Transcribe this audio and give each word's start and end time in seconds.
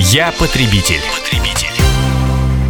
Я 0.00 0.30
потребитель. 0.30 1.02
потребитель. 1.12 1.57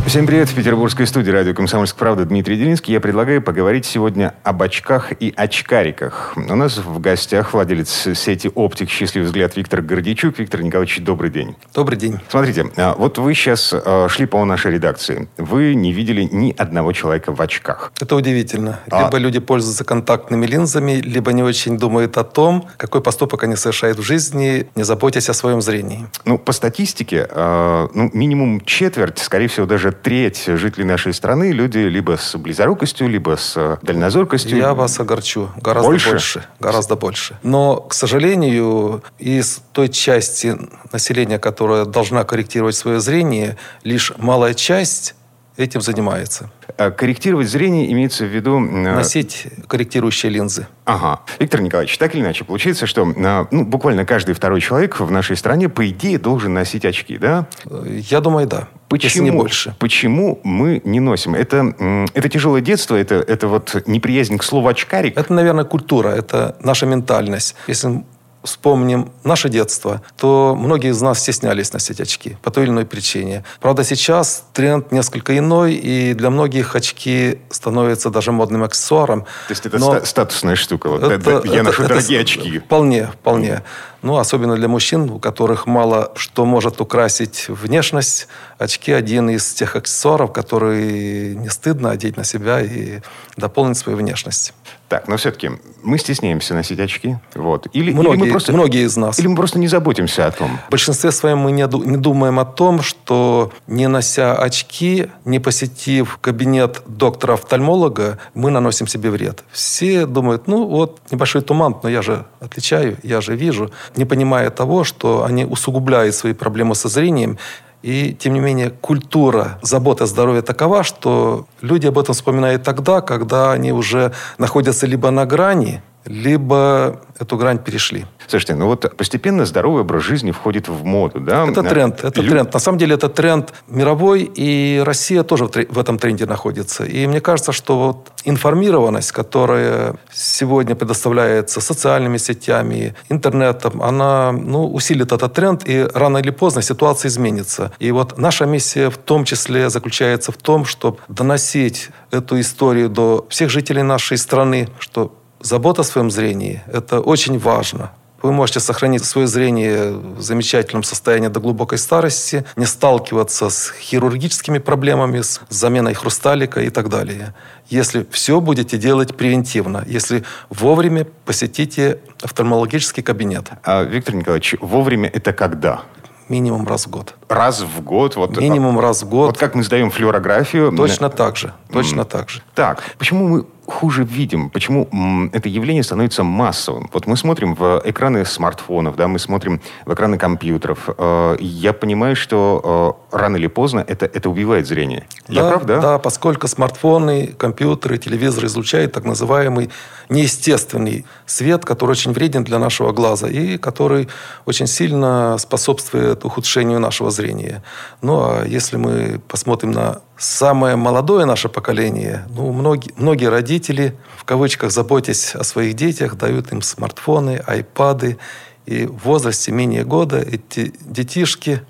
Всем 0.09 0.27
привет. 0.27 0.49
В 0.49 0.55
петербургской 0.55 1.07
студии 1.07 1.31
радио 1.31 1.53
«Комсомольская 1.53 1.99
правда» 1.99 2.25
Дмитрий 2.25 2.57
Делинский. 2.57 2.95
Я 2.95 3.01
предлагаю 3.01 3.43
поговорить 3.43 3.85
сегодня 3.85 4.35
об 4.43 4.63
очках 4.63 5.13
и 5.21 5.35
очкариках. 5.37 6.33
У 6.35 6.57
нас 6.57 6.79
в 6.79 6.99
гостях 6.99 7.53
владелец 7.53 8.09
сети 8.15 8.51
«Оптик. 8.55 8.89
Счастливый 8.89 9.27
взгляд» 9.27 9.55
Виктор 9.55 9.83
Гордичук. 9.83 10.39
Виктор 10.39 10.63
Николаевич, 10.63 11.01
добрый 11.01 11.29
день. 11.29 11.57
Добрый 11.75 11.99
день. 11.99 12.21
Смотрите, 12.31 12.71
а, 12.79 12.95
вот 12.97 13.19
вы 13.19 13.35
сейчас 13.35 13.75
а, 13.75 14.09
шли 14.09 14.25
по 14.25 14.43
нашей 14.47 14.73
редакции. 14.73 15.29
Вы 15.37 15.75
не 15.75 15.93
видели 15.93 16.23
ни 16.23 16.55
одного 16.57 16.95
человека 16.95 17.35
в 17.35 17.43
очках. 17.43 17.93
Это 18.01 18.17
удивительно. 18.17 18.81
А... 18.91 19.05
Либо 19.05 19.19
люди 19.19 19.41
пользуются 19.41 19.85
контактными 19.85 20.47
линзами, 20.47 20.93
либо 20.93 21.35
не 21.35 21.43
очень 21.43 21.77
думают 21.77 22.17
о 22.17 22.25
том, 22.25 22.67
какой 22.79 23.03
поступок 23.03 23.43
они 23.43 23.57
совершают 23.57 23.99
в 23.99 24.03
жизни, 24.03 24.71
не 24.75 24.85
заботясь 24.85 25.29
о 25.29 25.35
своем 25.35 25.61
зрении. 25.61 26.07
Ну, 26.25 26.39
по 26.39 26.53
статистике, 26.53 27.29
ну, 27.35 28.11
минимум 28.15 28.63
четверть, 28.63 29.19
скорее 29.19 29.49
всего, 29.49 29.67
даже 29.67 29.98
треть 30.03 30.45
жителей 30.47 30.85
нашей 30.85 31.13
страны 31.13 31.53
люди 31.53 31.79
либо 31.79 32.17
с 32.17 32.37
близорукостью, 32.37 33.09
либо 33.09 33.37
с 33.37 33.55
э, 33.57 33.77
дальнозоркостью. 33.83 34.59
Я 34.59 34.75
вас 34.75 34.99
огорчу. 35.01 35.51
Гораздо 35.57 35.91
больше? 35.91 36.11
больше 36.11 36.45
гораздо 36.61 36.97
больше. 36.97 37.39
Но, 37.43 37.77
к 37.77 37.95
сожалению, 37.95 39.03
из 39.19 39.61
той 39.73 39.89
части 39.89 40.57
населения, 40.93 41.39
которая 41.39 41.85
должна 41.85 42.25
корректировать 42.25 42.77
свое 42.77 43.01
зрение, 43.01 43.57
лишь 43.85 44.13
малая 44.19 44.55
часть 44.55 45.15
этим 45.59 45.81
занимается. 45.81 46.51
А 46.77 46.91
корректировать 46.91 47.49
зрение 47.49 47.91
имеется 47.93 48.25
в 48.25 48.29
виду... 48.29 48.59
Э, 48.59 48.95
Носить 48.95 49.49
корректирующие 49.67 50.31
линзы. 50.31 50.69
Ага. 50.85 51.21
Виктор 51.39 51.61
Николаевич, 51.61 51.99
так 51.99 52.15
или 52.15 52.23
иначе, 52.23 52.45
получается, 52.45 52.87
что 52.87 53.11
э, 53.11 53.47
ну, 53.51 53.65
буквально 53.65 54.07
каждый 54.07 54.35
второй 54.35 54.61
человек 54.61 55.01
в 55.01 55.11
нашей 55.11 55.37
стране, 55.37 55.69
по 55.69 55.89
идее, 55.89 56.19
должен 56.19 56.55
носить 56.55 56.85
очки, 56.85 57.19
да? 57.19 57.47
Я 57.85 58.21
думаю, 58.21 58.47
да. 58.47 58.69
Почему, 58.89 59.25
не 59.25 59.31
больше. 59.33 59.75
Почему 59.79 60.41
мы 60.45 60.81
не 60.85 61.01
носим? 61.01 61.35
Это, 61.35 62.07
это 62.15 62.29
тяжелое 62.29 62.63
детство, 62.63 62.97
это, 62.97 63.17
это 63.17 63.49
вот 63.49 63.83
неприязнь 63.87 64.39
к 64.39 64.43
слову 64.43 64.69
очкарик? 64.69 65.19
Это, 65.19 65.33
наверное, 65.33 65.65
культура, 65.65 66.09
это 66.09 66.57
наша 66.61 66.87
ментальность. 66.87 67.55
Если 67.67 68.03
вспомним 68.49 69.13
наше 69.25 69.49
детство, 69.49 70.03
то 70.17 70.57
многие 70.59 70.91
из 70.91 71.01
нас 71.01 71.21
стеснялись 71.21 71.73
носить 71.73 72.01
очки 72.01 72.37
по 72.43 72.51
той 72.51 72.65
или 72.65 72.71
иной 72.71 72.87
причине. 72.87 73.45
Правда, 73.61 73.85
сейчас 73.85 74.45
тренд 74.53 74.91
несколько 74.91 75.37
иной, 75.37 75.75
и 75.75 76.15
для 76.15 76.31
многих 76.31 76.75
очки 76.75 77.41
становятся 77.51 78.11
даже 78.11 78.33
модным 78.33 78.65
аксессуаром. 78.65 79.23
То 79.23 79.51
есть 79.51 79.67
это 79.67 79.79
Но 79.79 80.05
статусная 80.05 80.57
штука. 80.57 80.89
Вот, 80.89 81.03
это, 81.03 81.43
я 81.45 81.55
это, 81.55 81.63
ношу 81.63 81.83
это, 81.83 81.89
дорогие 81.95 82.21
это, 82.21 82.31
очки. 82.31 82.59
Вполне, 82.59 83.07
вполне. 83.07 83.63
Ну, 84.01 84.17
особенно 84.17 84.55
для 84.57 84.69
мужчин, 84.69 85.11
у 85.11 85.19
которых 85.19 85.67
мало 85.67 86.13
что 86.15 86.45
может 86.45 86.81
украсить 86.81 87.47
внешность. 87.49 88.29
Очки– 88.57 88.93
один 88.93 89.29
из 89.29 89.53
тех 89.55 89.77
аксессуаров, 89.77 90.33
которые 90.33 91.35
не 91.35 91.49
стыдно 91.49 91.91
одеть 91.91 92.17
на 92.17 92.25
себя 92.25 92.61
и 92.61 93.01
дополнить 93.37 93.77
свою 93.77 93.99
внешность. 93.99 94.55
Так, 94.89 95.07
но 95.07 95.19
все-таки 95.19 95.51
мы 95.83 95.99
стесняемся 95.99 96.55
носить 96.55 96.81
очки. 96.81 97.17
Вот. 97.35 97.67
Или, 97.75 97.93
многие, 97.93 98.15
или 98.15 98.25
мы 98.25 98.31
просто, 98.31 98.53
многие 98.53 98.85
из 98.85 98.97
нас. 98.97 99.19
Или 99.19 99.27
мы 99.27 99.37
просто 99.37 99.59
не 99.59 99.69
заботимся 99.69 100.27
о 100.27 100.31
том. 100.31 100.59
В 100.69 100.71
большинстве 100.71 101.13
своем 101.13 101.39
мы 101.39 101.53
не, 101.53 101.63
не 101.87 101.97
думаем 101.99 102.39
о 102.39 102.47
том, 102.47 102.81
что 102.81 103.53
не 103.67 103.87
нося 103.87 104.35
очки, 104.35 105.09
не 105.27 105.41
посетив 105.41 106.19
кабинет 106.23 106.83
доктора-офтальмолога, 106.87 108.19
мы 108.33 108.51
наносим 108.51 108.87
себе 108.87 109.11
вред. 109.11 109.45
Все 109.53 110.07
думают, 110.07 110.47
ну 110.47 110.67
вот 110.67 111.01
небольшой 111.11 111.43
туман, 111.43 111.77
но 111.83 111.89
я 111.91 112.01
же 112.01 112.25
отличаю, 112.41 112.97
я 113.03 113.21
же 113.21 113.37
вижу, 113.37 113.71
не 113.97 114.07
понимая 114.07 114.49
того, 114.51 114.85
что 114.85 115.25
они 115.25 115.45
усугубляют 115.45 116.15
свои 116.15 116.33
проблемы 116.33 116.75
со 116.75 116.89
зрением 116.89 117.39
и, 117.83 118.13
тем 118.19 118.35
не 118.35 118.41
менее, 118.41 118.71
культура 118.71 119.59
заботы 119.63 120.05
о 120.05 120.07
здоровье 120.07 120.43
такова, 120.43 120.83
что 120.83 121.47
люди 121.61 121.87
об 121.87 121.99
этом 121.99 122.15
вспоминают 122.15 122.63
тогда, 122.63 123.01
когда 123.01 123.53
они 123.53 123.73
уже 123.73 124.13
находятся 124.39 124.87
либо 124.87 125.11
на 125.11 125.27
грани, 125.27 125.83
либо 126.09 127.01
эту 127.19 127.37
грань 127.37 127.59
перешли. 127.59 128.07
Слушайте, 128.27 128.55
ну 128.55 128.67
вот 128.67 128.97
постепенно 128.97 129.45
здоровый 129.45 129.83
образ 129.83 130.03
жизни 130.03 130.31
входит 130.31 130.69
в 130.69 130.85
моду, 130.85 131.21
да? 131.21 131.47
Это 131.47 131.63
тренд, 131.63 132.05
это 132.05 132.21
Лю... 132.21 132.31
тренд. 132.31 132.53
На 132.53 132.61
самом 132.61 132.79
деле 132.79 132.95
это 132.95 133.09
тренд 133.09 133.53
мировой, 133.67 134.23
и 134.23 134.83
Россия 134.85 135.23
тоже 135.23 135.47
в 135.47 135.79
этом 135.79 135.99
тренде 135.99 136.27
находится. 136.27 136.85
И 136.85 137.07
мне 137.07 137.21
кажется, 137.21 137.53
что 137.53 137.79
вот 137.79 138.09
информированность, 138.25 139.13
которая 139.13 139.97
сегодня 140.13 140.75
предоставляется 140.75 141.61
социальными 141.61 142.19
сетями, 142.19 142.95
интернетом, 143.09 143.83
она 143.83 144.33
ну, 144.33 144.73
усилит 144.73 145.13
этот 145.13 145.33
тренд, 145.35 145.69
и 145.69 145.87
рано 145.95 146.19
или 146.19 146.31
поздно 146.31 146.63
ситуация 146.63 147.09
изменится. 147.09 147.73
И 147.79 147.93
вот 147.93 148.19
наша 148.19 148.47
миссия 148.47 148.91
в 148.91 148.97
том 148.97 149.25
числе 149.25 149.71
заключается 149.71 150.33
в 150.33 150.37
том, 150.37 150.65
чтобы 150.65 150.99
доносить 151.09 151.91
эту 152.11 152.41
историю 152.41 152.89
до 152.89 153.27
всех 153.29 153.51
жителей 153.51 153.83
нашей 153.83 154.17
страны, 154.17 154.69
что 154.79 155.18
забота 155.41 155.83
о 155.83 155.85
своем 155.85 156.11
зрении– 156.11 156.63
это 156.73 157.01
очень 157.01 157.39
важно. 157.39 157.91
Вы 158.21 158.33
можете 158.33 158.59
сохранить 158.59 159.05
свое 159.05 159.29
зрение 159.29 159.93
в 159.93 160.21
замечательном 160.21 160.83
состоянии 160.83 161.29
до 161.29 161.39
глубокой 161.39 161.79
старости, 161.79 162.45
не 162.57 162.67
сталкиваться 162.67 163.49
с 163.49 163.73
хирургическими 163.81 164.59
проблемами, 164.59 165.21
с 165.21 165.41
заменой 165.49 165.95
хрусталика 165.95 166.61
и 166.61 166.71
так 166.71 166.89
далее. 166.89 167.35
Если 167.69 168.05
все 168.11 168.41
будете 168.41 168.77
делать 168.77 169.17
превентивно, 169.17 169.85
если 169.87 170.25
вовремя 170.51 171.07
посетите 171.25 172.01
офтальмологический 172.21 173.05
кабинет. 173.05 173.51
А, 173.63 173.85
Виктор 173.85 174.17
Николаевич, 174.17 174.57
вовремя 174.61 175.09
это 175.09 175.33
когда? 175.33 175.83
Минимум 176.29 176.67
раз 176.67 176.87
в 176.87 176.91
год. 176.91 177.15
Раз 177.29 177.63
в 177.63 177.81
год? 177.83 178.17
Вот, 178.17 178.37
Минимум 178.37 178.81
раз 178.81 179.03
в 179.03 179.09
год. 179.09 179.29
Вот 179.29 179.39
как 179.39 179.55
мы 179.55 179.63
сдаем 179.63 179.91
флюорографию. 179.91 180.73
Точно 180.73 181.09
так 181.09 181.37
же. 181.37 181.55
Точно 181.73 182.05
так 182.05 182.29
же. 182.29 182.43
Так, 182.55 182.83
почему 182.99 183.29
мы 183.29 183.47
хуже 183.69 184.05
видим, 184.05 184.51
почему 184.51 184.89
это 185.33 185.49
явление 185.49 185.83
становится 185.83 186.25
массовым. 186.25 186.89
Вот 186.93 187.07
мы 187.07 187.17
смотрим 187.17 187.55
в 187.55 187.83
экраны 187.85 188.25
смартфонов, 188.25 188.97
да, 188.97 189.09
мы 189.09 189.19
смотрим 189.19 189.61
в 189.85 189.93
экраны 189.93 190.17
компьютеров. 190.19 190.89
Э, 190.97 191.37
я 191.39 191.73
понимаю, 191.73 192.17
что 192.17 192.99
э, 193.13 193.17
рано 193.17 193.37
или 193.37 193.47
поздно 193.47 193.85
это, 193.87 194.07
это 194.07 194.31
убивает 194.31 194.67
зрение. 194.67 195.07
Да, 195.29 195.35
Я 195.35 195.49
прав, 195.51 195.65
да? 195.65 195.81
Да, 195.81 195.99
поскольку 195.99 196.49
смартфоны, 196.49 197.29
компьютеры, 197.37 197.99
телевизоры 197.99 198.47
излучают 198.47 198.93
так 198.93 199.05
называемый 199.05 199.71
неестественный 200.09 201.05
свет, 201.27 201.65
который 201.65 201.93
очень 201.93 202.13
вреден 202.13 202.45
для 202.45 202.59
нашего 202.59 202.93
глаза 202.93 203.29
и 203.29 203.59
который 203.59 204.09
очень 204.47 204.67
сильно 204.67 205.37
способствует 205.39 206.25
ухудшению 206.25 206.81
нашего 206.81 207.11
зрения. 207.11 207.63
Ну, 208.03 208.21
а 208.21 208.45
если 208.45 208.77
мы 208.77 209.21
посмотрим 209.29 209.73
на 209.73 210.01
самое 210.17 210.77
молодое 210.77 211.25
наше 211.27 211.49
поколение, 211.49 212.27
ну, 212.31 212.53
многие, 212.53 212.93
многие 212.97 213.27
родители, 213.27 213.97
в 214.17 214.25
кавычках, 214.25 214.71
заботясь 214.71 215.35
о 215.35 215.45
своих 215.45 215.75
детях, 215.75 216.17
дают 216.17 216.53
им 216.53 216.63
смартфоны, 216.63 217.43
айпады. 217.47 218.19
И 218.67 218.87
в 218.87 219.05
возрасте 219.05 219.51
менее 219.51 219.85
года 219.85 220.19
эти 220.19 220.75
детишки, 220.81 221.63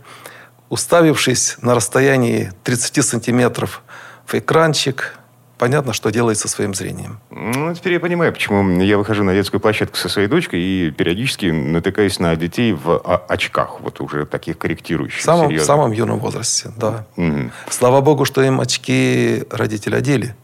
уставившись 0.69 1.57
на 1.63 1.75
расстоянии 1.75 2.53
30 2.65 3.05
сантиметров 3.05 3.83
в 4.27 4.35
экранчик, 4.35 5.18
понятно, 5.59 5.93
что 5.93 6.11
делает 6.11 6.39
со 6.39 6.49
своим 6.49 6.73
зрением. 6.73 7.19
Ну, 7.31 7.75
теперь 7.75 7.95
я 7.95 8.01
понимаю, 8.01 8.33
почему 8.33 8.81
я 8.81 8.97
выхожу 8.97 9.25
на 9.25 9.35
детскую 9.35 9.61
площадку 9.61 9.97
со 9.97 10.09
своей 10.09 10.29
дочкой 10.29 10.61
и 10.61 10.91
периодически 10.91 11.47
натыкаюсь 11.47 12.19
на 12.19 12.35
детей 12.37 12.73
в 12.73 12.99
очках, 13.29 13.81
вот 13.81 14.01
уже 14.01 14.25
таких 14.25 14.57
корректирующих. 14.59 15.21
В 15.21 15.25
самом, 15.25 15.55
в 15.55 15.61
самом 15.61 15.93
юном 15.93 16.21
возрасте, 16.21 16.71
да. 16.77 17.05
Угу. 17.17 17.51
Слава 17.69 18.01
богу, 18.01 18.25
что 18.25 18.43
им 18.43 18.61
очки 18.61 19.45
родители 19.51 19.97
одели. 19.97 20.35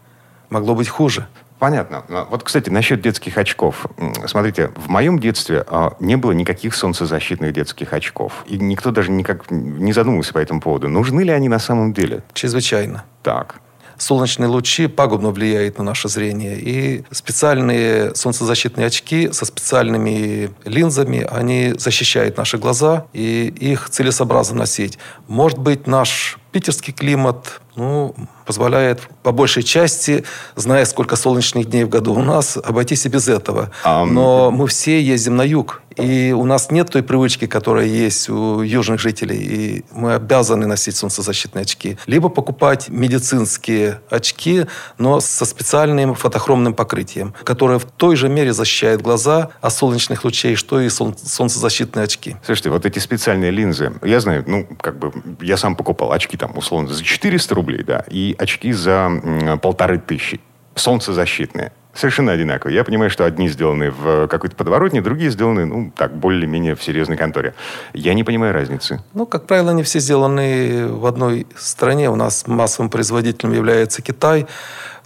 Могло 0.50 0.74
быть 0.74 0.88
хуже. 0.88 1.26
Понятно. 1.58 2.04
Вот, 2.28 2.42
кстати, 2.42 2.68
насчет 2.68 3.00
детских 3.00 3.38
очков. 3.38 3.86
Смотрите, 4.26 4.70
в 4.76 4.88
моем 4.90 5.18
детстве 5.18 5.64
а, 5.66 5.94
не 5.98 6.16
было 6.16 6.32
никаких 6.32 6.74
солнцезащитных 6.74 7.54
детских 7.54 7.94
очков. 7.94 8.44
И 8.46 8.58
никто 8.58 8.90
даже 8.90 9.10
никак 9.10 9.50
не 9.50 9.92
задумывался 9.94 10.34
по 10.34 10.38
этому 10.38 10.60
поводу. 10.60 10.88
Нужны 10.88 11.22
ли 11.22 11.30
они 11.30 11.48
на 11.48 11.58
самом 11.58 11.94
деле? 11.94 12.22
Чрезвычайно. 12.34 13.04
Так 13.22 13.60
солнечные 13.98 14.48
лучи 14.48 14.86
пагубно 14.86 15.30
влияют 15.30 15.78
на 15.78 15.84
наше 15.84 16.08
зрение. 16.08 16.58
И 16.58 17.04
специальные 17.10 18.14
солнцезащитные 18.14 18.86
очки 18.86 19.32
со 19.32 19.44
специальными 19.44 20.50
линзами, 20.64 21.26
они 21.30 21.74
защищают 21.76 22.36
наши 22.36 22.58
глаза, 22.58 23.06
и 23.12 23.46
их 23.46 23.90
целесообразно 23.90 24.58
носить. 24.58 24.98
Может 25.28 25.58
быть, 25.58 25.86
наш 25.86 26.38
питерский 26.54 26.92
климат, 26.92 27.60
ну, 27.74 28.14
позволяет 28.46 29.00
по 29.24 29.32
большей 29.32 29.64
части, 29.64 30.24
зная, 30.54 30.84
сколько 30.84 31.16
солнечных 31.16 31.68
дней 31.68 31.82
в 31.82 31.88
году 31.88 32.14
у 32.14 32.22
нас, 32.22 32.56
обойтись 32.56 33.06
и 33.06 33.08
без 33.08 33.26
этого. 33.26 33.72
Но 33.84 34.52
мы 34.52 34.68
все 34.68 35.02
ездим 35.02 35.34
на 35.34 35.42
юг. 35.42 35.82
И 35.96 36.32
у 36.32 36.44
нас 36.44 36.70
нет 36.72 36.90
той 36.90 37.02
привычки, 37.02 37.46
которая 37.46 37.86
есть 37.86 38.28
у 38.28 38.62
южных 38.62 39.00
жителей. 39.00 39.36
И 39.36 39.84
мы 39.92 40.14
обязаны 40.14 40.66
носить 40.66 40.96
солнцезащитные 40.96 41.62
очки. 41.62 41.96
Либо 42.06 42.28
покупать 42.28 42.88
медицинские 42.88 44.00
очки, 44.10 44.66
но 44.98 45.20
со 45.20 45.44
специальным 45.44 46.14
фотохромным 46.14 46.74
покрытием, 46.74 47.32
которое 47.44 47.78
в 47.78 47.84
той 47.84 48.16
же 48.16 48.28
мере 48.28 48.52
защищает 48.52 49.02
глаза 49.02 49.50
от 49.60 49.72
солнечных 49.72 50.24
лучей, 50.24 50.56
что 50.56 50.80
и 50.80 50.88
солнцезащитные 50.88 52.04
очки. 52.04 52.36
Слушайте, 52.44 52.70
вот 52.70 52.86
эти 52.86 52.98
специальные 52.98 53.52
линзы, 53.52 53.92
я 54.02 54.20
знаю, 54.20 54.44
ну, 54.46 54.66
как 54.80 54.98
бы, 54.98 55.12
я 55.40 55.56
сам 55.56 55.76
покупал 55.76 56.12
очки 56.12 56.36
там, 56.46 56.58
условно, 56.58 56.92
за 56.92 57.02
400 57.02 57.54
рублей, 57.54 57.82
да, 57.82 58.04
и 58.10 58.36
очки 58.38 58.72
за 58.72 59.58
полторы 59.62 59.98
тысячи. 59.98 60.40
Солнцезащитные. 60.74 61.72
Совершенно 61.94 62.32
одинаковые. 62.32 62.74
Я 62.74 62.84
понимаю, 62.84 63.08
что 63.08 63.24
одни 63.24 63.48
сделаны 63.48 63.90
в 63.92 64.26
какой-то 64.26 64.56
подворотне, 64.56 65.00
другие 65.00 65.30
сделаны, 65.30 65.64
ну, 65.64 65.92
так, 65.96 66.14
более-менее 66.16 66.74
в 66.74 66.82
серьезной 66.82 67.16
конторе. 67.16 67.54
Я 67.94 68.12
не 68.14 68.24
понимаю 68.24 68.52
разницы. 68.52 69.02
Ну, 69.14 69.24
как 69.24 69.46
правило, 69.46 69.70
они 69.70 69.84
все 69.84 70.00
сделаны 70.00 70.88
в 70.88 71.06
одной 71.06 71.46
стране. 71.56 72.10
У 72.10 72.16
нас 72.16 72.46
массовым 72.46 72.90
производителем 72.90 73.54
является 73.54 74.02
Китай. 74.02 74.46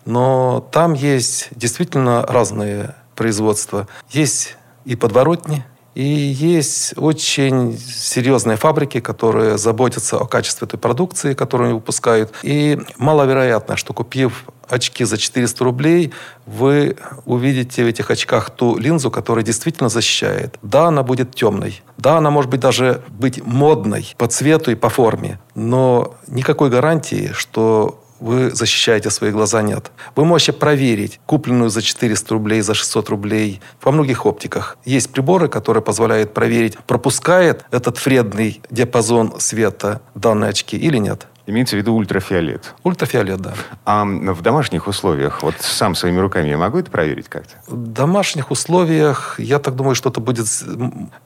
Но 0.06 0.66
там 0.72 0.94
есть 0.94 1.50
действительно 1.54 2.24
разные 2.26 2.94
производства. 3.14 3.86
Есть 4.08 4.56
и 4.86 4.96
подворотни, 4.96 5.64
и 5.98 6.04
есть 6.04 6.94
очень 6.96 7.76
серьезные 7.76 8.56
фабрики, 8.56 9.00
которые 9.00 9.58
заботятся 9.58 10.16
о 10.16 10.26
качестве 10.26 10.68
этой 10.68 10.78
продукции, 10.78 11.34
которую 11.34 11.70
они 11.70 11.74
выпускают. 11.74 12.32
И 12.44 12.78
маловероятно, 12.98 13.76
что 13.76 13.92
купив 13.92 14.44
очки 14.68 15.02
за 15.02 15.18
400 15.18 15.64
рублей, 15.64 16.12
вы 16.46 16.96
увидите 17.24 17.82
в 17.82 17.88
этих 17.88 18.12
очках 18.12 18.50
ту 18.50 18.78
линзу, 18.78 19.10
которая 19.10 19.44
действительно 19.44 19.88
защищает. 19.88 20.56
Да, 20.62 20.86
она 20.86 21.02
будет 21.02 21.34
темной. 21.34 21.82
Да, 21.96 22.18
она 22.18 22.30
может 22.30 22.48
быть 22.48 22.60
даже 22.60 23.02
быть 23.08 23.44
модной 23.44 24.14
по 24.18 24.28
цвету 24.28 24.70
и 24.70 24.76
по 24.76 24.90
форме. 24.90 25.40
Но 25.56 26.14
никакой 26.28 26.70
гарантии, 26.70 27.30
что 27.32 27.97
вы 28.20 28.50
защищаете 28.50 29.10
свои 29.10 29.30
глаза, 29.30 29.62
нет. 29.62 29.90
Вы 30.16 30.24
можете 30.24 30.52
проверить 30.52 31.20
купленную 31.26 31.70
за 31.70 31.82
400 31.82 32.34
рублей, 32.34 32.60
за 32.60 32.74
600 32.74 33.08
рублей 33.08 33.60
во 33.82 33.92
многих 33.92 34.26
оптиках. 34.26 34.78
Есть 34.84 35.10
приборы, 35.10 35.48
которые 35.48 35.82
позволяют 35.82 36.34
проверить, 36.34 36.78
пропускает 36.78 37.64
этот 37.70 38.04
вредный 38.04 38.60
диапазон 38.70 39.34
света 39.38 40.00
данные 40.14 40.50
очки 40.50 40.76
или 40.76 40.98
нет. 40.98 41.26
Имеется 41.48 41.76
в 41.76 41.78
виду 41.78 41.94
ультрафиолет. 41.94 42.74
Ультрафиолет, 42.84 43.40
да. 43.40 43.54
А 43.86 44.04
в 44.04 44.42
домашних 44.42 44.86
условиях, 44.86 45.42
вот 45.42 45.54
сам 45.60 45.94
своими 45.94 46.18
руками 46.20 46.48
я 46.48 46.58
могу 46.58 46.78
это 46.78 46.90
проверить 46.90 47.30
как-то? 47.30 47.54
В 47.66 47.74
домашних 47.74 48.50
условиях, 48.50 49.36
я 49.38 49.58
так 49.58 49.74
думаю, 49.74 49.94
что 49.94 50.10
это 50.10 50.20
будет... 50.20 50.46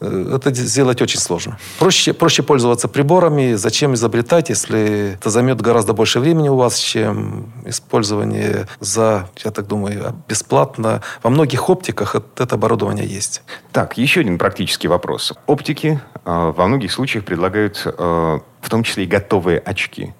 Э, 0.01 0.37
это 0.37 0.55
сделать 0.55 1.03
очень 1.03 1.19
сложно. 1.19 1.59
Проще, 1.81 2.13
проще 2.13 2.45
пользоваться 2.45 2.87
приборами. 2.87 3.55
Зачем 3.55 3.95
изобретать, 3.95 4.49
если 4.49 5.15
это 5.15 5.29
займет 5.29 5.61
гораздо 5.61 5.93
больше 5.93 6.21
времени 6.21 6.49
у 6.49 6.57
вас, 6.57 6.79
чем 6.79 7.53
использование 7.65 8.69
за, 8.79 9.29
я 9.45 9.51
так 9.51 9.67
думаю, 9.67 10.15
бесплатно. 10.29 11.03
Во 11.25 11.31
многих 11.31 11.69
оптиках 11.69 12.15
это 12.15 12.55
оборудование 12.55 13.07
есть. 13.07 13.43
Так, 13.73 13.99
еще 13.99 14.21
один 14.21 14.39
практический 14.39 14.87
вопрос. 14.87 15.33
Оптики 15.49 16.01
э, 16.25 16.53
во 16.57 16.67
многих 16.69 16.93
случаях 16.93 17.25
предлагают 17.25 17.83
э, 17.85 18.39
в 18.63 18.71
том 18.71 18.83
числе 18.83 19.05
и 19.05 19.07
готовые 19.07 19.59
очки. 19.59 20.15